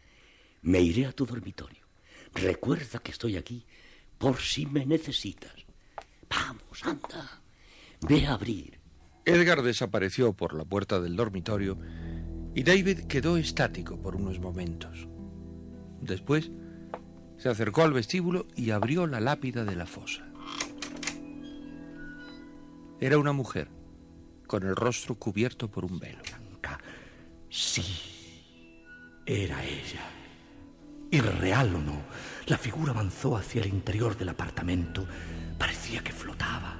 Me 0.63 0.81
iré 0.81 1.05
a 1.05 1.13
tu 1.13 1.27
dormitorio. 1.27 1.85
Recuerda 2.33 3.01
que 3.01 3.11
estoy 3.11 3.37
aquí 3.37 3.67
por 4.21 4.37
si 4.37 4.67
me 4.67 4.85
necesitas. 4.85 5.55
Vamos, 6.29 6.85
anda. 6.85 7.41
Ve 8.03 8.27
a 8.27 8.35
abrir. 8.35 8.79
Edgar 9.25 9.63
desapareció 9.63 10.35
por 10.35 10.55
la 10.55 10.67
puerta 10.67 11.01
del 11.01 11.17
dormitorio 11.17 11.79
y 12.55 12.63
David 12.63 13.07
quedó 13.07 13.39
estático 13.39 14.01
por 14.01 14.17
unos 14.17 14.39
momentos. 14.39 15.09
Después 16.03 16.51
se 17.39 17.49
acercó 17.49 17.83
al 17.83 17.95
vestíbulo 17.95 18.47
y 18.55 18.73
abrió 18.73 19.07
la 19.07 19.21
lápida 19.21 19.65
de 19.65 19.75
la 19.75 19.87
fosa. 19.87 20.31
Era 23.01 23.17
una 23.17 23.33
mujer, 23.33 23.69
con 24.47 24.65
el 24.65 24.77
rostro 24.77 25.15
cubierto 25.15 25.71
por 25.71 25.87
un 25.87 25.99
velo. 25.99 26.21
Sí, 27.49 27.83
era 29.25 29.65
ella. 29.65 30.20
Irreal 31.11 31.75
o 31.75 31.79
no, 31.81 32.03
la 32.47 32.57
figura 32.57 32.93
avanzó 32.93 33.37
hacia 33.37 33.63
el 33.63 33.69
interior 33.69 34.17
del 34.17 34.29
apartamento. 34.29 35.07
Parecía 35.59 36.03
que 36.05 36.13
flotaba. 36.13 36.77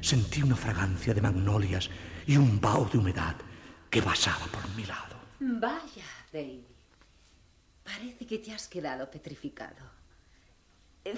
Sentí 0.00 0.42
una 0.42 0.56
fragancia 0.56 1.12
de 1.12 1.20
magnolias 1.20 1.90
y 2.26 2.36
un 2.36 2.60
vaho 2.60 2.88
de 2.90 2.98
humedad 2.98 3.36
que 3.90 4.02
pasaba 4.02 4.46
por 4.46 4.68
mi 4.74 4.84
lado. 4.84 5.16
Vaya, 5.40 6.04
David. 6.32 6.60
Parece 7.84 8.26
que 8.26 8.38
te 8.38 8.52
has 8.52 8.68
quedado 8.68 9.10
petrificado. 9.10 9.98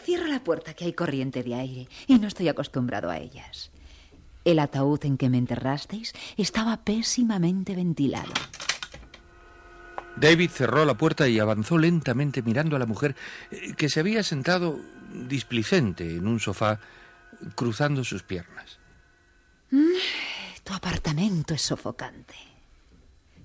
Cierra 0.05 0.29
la 0.29 0.45
puerta 0.45 0.75
que 0.75 0.85
hay 0.85 0.93
corriente 0.93 1.43
de 1.43 1.55
aire 1.55 1.89
y 2.07 2.19
no 2.19 2.29
estoy 2.29 2.49
acostumbrado 2.49 3.11
a 3.11 3.19
ellas. 3.19 3.71
El 4.45 4.59
ataúd 4.59 5.05
en 5.05 5.19
que 5.19 5.29
me 5.29 5.39
enterrasteis 5.39 6.15
estaba 6.37 6.79
pésimamente 6.79 7.75
ventilado. 7.75 8.33
David 10.17 10.51
cerró 10.51 10.85
la 10.85 10.95
puerta 10.97 11.29
y 11.29 11.39
avanzó 11.39 11.79
lentamente 11.79 12.43
mirando 12.43 12.77
a 12.77 12.79
la 12.79 12.87
mujer 12.87 13.17
eh, 13.51 13.75
que 13.77 13.89
se 13.89 14.01
había 14.01 14.23
sentado 14.23 14.79
displicente 15.13 16.17
en 16.17 16.27
un 16.27 16.41
sofá, 16.41 16.81
cruzando 17.55 18.05
sus 18.05 18.23
piernas. 18.23 18.79
Mm, 19.71 19.87
Tu 20.65 20.73
apartamento 20.75 21.55
es 21.55 21.63
sofocante. 21.63 22.35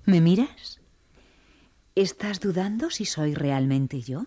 ¿Me 0.04 0.20
miras? 0.20 0.80
¿Estás 1.94 2.40
dudando 2.40 2.90
si 2.90 3.04
soy 3.06 3.34
realmente 3.34 4.02
yo? 4.02 4.26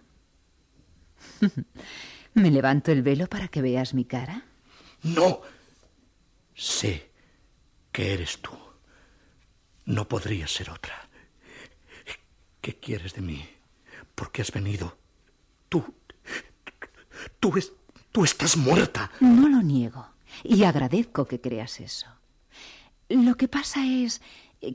¿Me 2.34 2.52
levanto 2.52 2.92
el 2.92 3.04
velo 3.04 3.28
para 3.28 3.48
que 3.48 3.62
veas 3.62 3.94
mi 3.94 4.06
cara? 4.06 4.44
No. 5.04 5.42
Sé 6.56 7.10
que 7.92 8.14
eres 8.14 8.42
tú. 8.42 8.52
No 9.86 10.08
podría 10.08 10.48
ser 10.48 10.70
otra. 10.70 11.09
¿Qué 12.62 12.76
quieres 12.78 13.14
de 13.14 13.22
mí? 13.22 13.48
¿Por 14.16 14.32
qué 14.32 14.42
has 14.42 14.52
venido? 14.52 14.98
Tú. 15.70 15.94
Tú, 17.40 17.58
es- 17.58 17.74
tú 18.12 18.24
estás 18.24 18.58
muerta. 18.58 19.12
No 19.20 19.48
lo 19.50 19.62
niego 19.62 20.08
y 20.44 20.64
agradezco 20.64 21.26
que 21.26 21.42
creas 21.42 21.80
eso. 21.80 22.08
Lo 23.10 23.36
que 23.36 23.48
pasa 23.48 23.86
es 23.86 24.22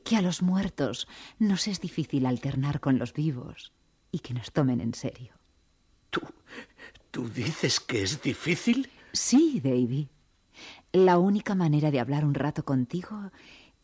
que 0.05 0.16
a 0.16 0.23
los 0.23 0.42
muertos 0.42 1.07
nos 1.38 1.68
es 1.68 1.81
difícil 1.81 2.27
alternar 2.27 2.81
con 2.81 2.99
los 2.99 3.12
vivos 3.12 3.73
y 4.11 4.20
que 4.20 4.35
nos 4.35 4.51
tomen 4.53 4.81
en 4.81 4.94
serio. 4.94 5.35
¿Tú 7.11 7.29
dices 7.29 7.79
que 7.81 8.03
es 8.03 8.23
difícil? 8.23 8.90
Sí, 9.12 9.61
Davy. 9.62 10.09
La 10.92 11.18
única 11.18 11.55
manera 11.55 11.90
de 11.92 12.01
hablar 12.01 12.25
un 12.25 12.35
rato 12.35 12.64
contigo 12.64 13.31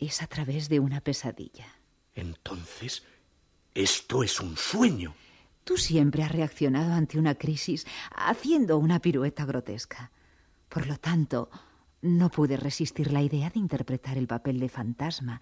es 0.00 0.20
a 0.22 0.26
través 0.26 0.68
de 0.68 0.80
una 0.80 1.00
pesadilla. 1.00 1.66
Entonces, 2.14 3.04
esto 3.74 4.22
es 4.22 4.40
un 4.40 4.56
sueño. 4.56 5.14
Tú 5.64 5.76
siempre 5.76 6.22
has 6.22 6.32
reaccionado 6.32 6.92
ante 6.92 7.18
una 7.18 7.34
crisis 7.34 7.86
haciendo 8.14 8.78
una 8.78 8.98
pirueta 9.00 9.44
grotesca. 9.44 10.10
Por 10.68 10.86
lo 10.86 10.96
tanto, 10.98 11.50
no 12.02 12.30
pude 12.30 12.56
resistir 12.56 13.12
la 13.12 13.22
idea 13.22 13.50
de 13.50 13.58
interpretar 13.58 14.18
el 14.18 14.26
papel 14.26 14.58
de 14.58 14.68
fantasma 14.68 15.40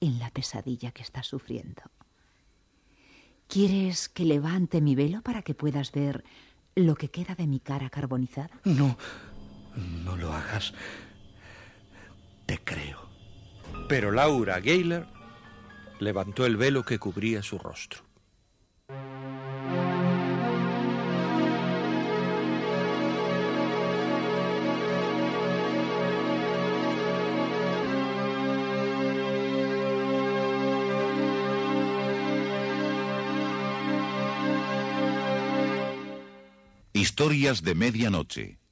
en 0.00 0.18
la 0.18 0.30
pesadilla 0.30 0.92
que 0.92 1.02
estás 1.02 1.26
sufriendo. 1.26 1.82
¿Quieres 3.48 4.08
que 4.08 4.24
levante 4.24 4.80
mi 4.80 4.94
velo 4.94 5.22
para 5.22 5.42
que 5.42 5.54
puedas 5.54 5.92
ver 5.92 6.24
lo 6.74 6.94
que 6.94 7.10
queda 7.10 7.34
de 7.34 7.46
mi 7.46 7.60
cara 7.60 7.90
carbonizada? 7.90 8.60
No, 8.64 8.96
no 10.04 10.16
lo 10.16 10.32
hagas. 10.32 10.72
Te 12.46 12.58
creo. 12.58 13.08
Pero 13.88 14.12
Laura 14.12 14.60
Gayler 14.60 15.06
levantó 15.98 16.46
el 16.46 16.56
velo 16.56 16.84
que 16.84 16.98
cubría 16.98 17.42
su 17.42 17.58
rostro. 17.58 18.02
Historias 36.92 37.62
de 37.62 37.74
medianoche. 37.74 38.63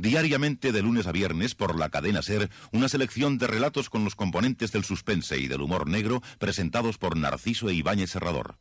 Diariamente 0.00 0.72
de 0.72 0.80
lunes 0.80 1.06
a 1.06 1.12
viernes 1.12 1.54
por 1.54 1.78
la 1.78 1.90
cadena 1.90 2.22
Ser, 2.22 2.48
una 2.72 2.88
selección 2.88 3.36
de 3.36 3.46
relatos 3.46 3.90
con 3.90 4.02
los 4.02 4.16
componentes 4.16 4.72
del 4.72 4.82
suspense 4.82 5.36
y 5.36 5.46
del 5.46 5.60
humor 5.60 5.86
negro 5.86 6.22
presentados 6.38 6.96
por 6.96 7.18
Narciso 7.18 7.68
e 7.68 7.74
Ibáñez 7.74 8.08
Serrador. 8.08 8.56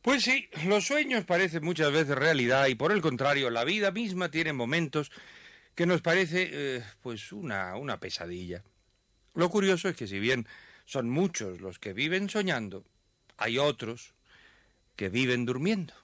Pues 0.00 0.22
sí, 0.22 0.48
los 0.64 0.86
sueños 0.86 1.24
parecen 1.24 1.64
muchas 1.64 1.90
veces 1.90 2.14
realidad 2.14 2.68
y 2.68 2.76
por 2.76 2.92
el 2.92 3.00
contrario, 3.00 3.50
la 3.50 3.64
vida 3.64 3.90
misma 3.90 4.30
tiene 4.30 4.52
momentos 4.52 5.10
que 5.74 5.86
nos 5.86 6.02
parece 6.02 6.48
eh, 6.52 6.84
pues 7.02 7.32
una, 7.32 7.74
una 7.74 7.98
pesadilla. 7.98 8.62
Lo 9.34 9.50
curioso 9.50 9.88
es 9.88 9.96
que 9.96 10.06
si 10.06 10.20
bien 10.20 10.46
son 10.84 11.10
muchos 11.10 11.60
los 11.60 11.80
que 11.80 11.94
viven 11.94 12.30
soñando, 12.30 12.84
hay 13.38 13.58
otros 13.58 14.14
que 14.94 15.08
viven 15.08 15.46
durmiendo. 15.46 15.94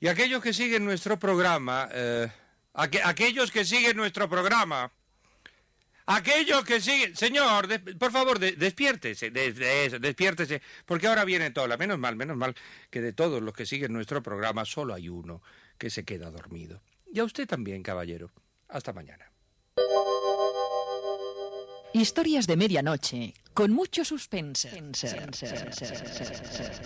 Y 0.00 0.06
aquellos 0.06 0.42
que 0.42 0.52
siguen 0.52 0.84
nuestro 0.84 1.18
programa, 1.18 1.88
eh, 1.92 2.28
aquellos 2.74 3.50
que 3.50 3.64
siguen 3.64 3.96
nuestro 3.96 4.28
programa, 4.28 4.92
aquellos 6.06 6.64
que 6.64 6.80
siguen, 6.80 7.16
señor, 7.16 7.68
por 7.98 8.12
favor, 8.12 8.38
despiértese, 8.38 9.30
despiértese, 9.30 10.62
porque 10.86 11.08
ahora 11.08 11.24
viene 11.24 11.50
toda, 11.50 11.76
menos 11.76 11.98
mal, 11.98 12.14
menos 12.14 12.36
mal 12.36 12.54
que 12.90 13.00
de 13.00 13.12
todos 13.12 13.42
los 13.42 13.52
que 13.52 13.66
siguen 13.66 13.92
nuestro 13.92 14.22
programa 14.22 14.64
solo 14.64 14.94
hay 14.94 15.08
uno 15.08 15.42
que 15.76 15.90
se 15.90 16.04
queda 16.04 16.30
dormido. 16.30 16.80
Y 17.12 17.18
a 17.18 17.24
usted 17.24 17.48
también, 17.48 17.82
caballero. 17.82 18.30
Hasta 18.68 18.92
mañana. 18.92 19.24
Historias 21.94 22.46
de 22.46 22.56
medianoche, 22.56 23.34
con 23.54 23.72
mucho 23.72 24.04
suspense. 24.04 24.70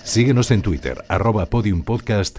Síguenos 0.04 0.50
en 0.52 0.62
Twitter, 0.62 1.04
arroba 1.08 1.46
podiumpodcast 1.46 2.38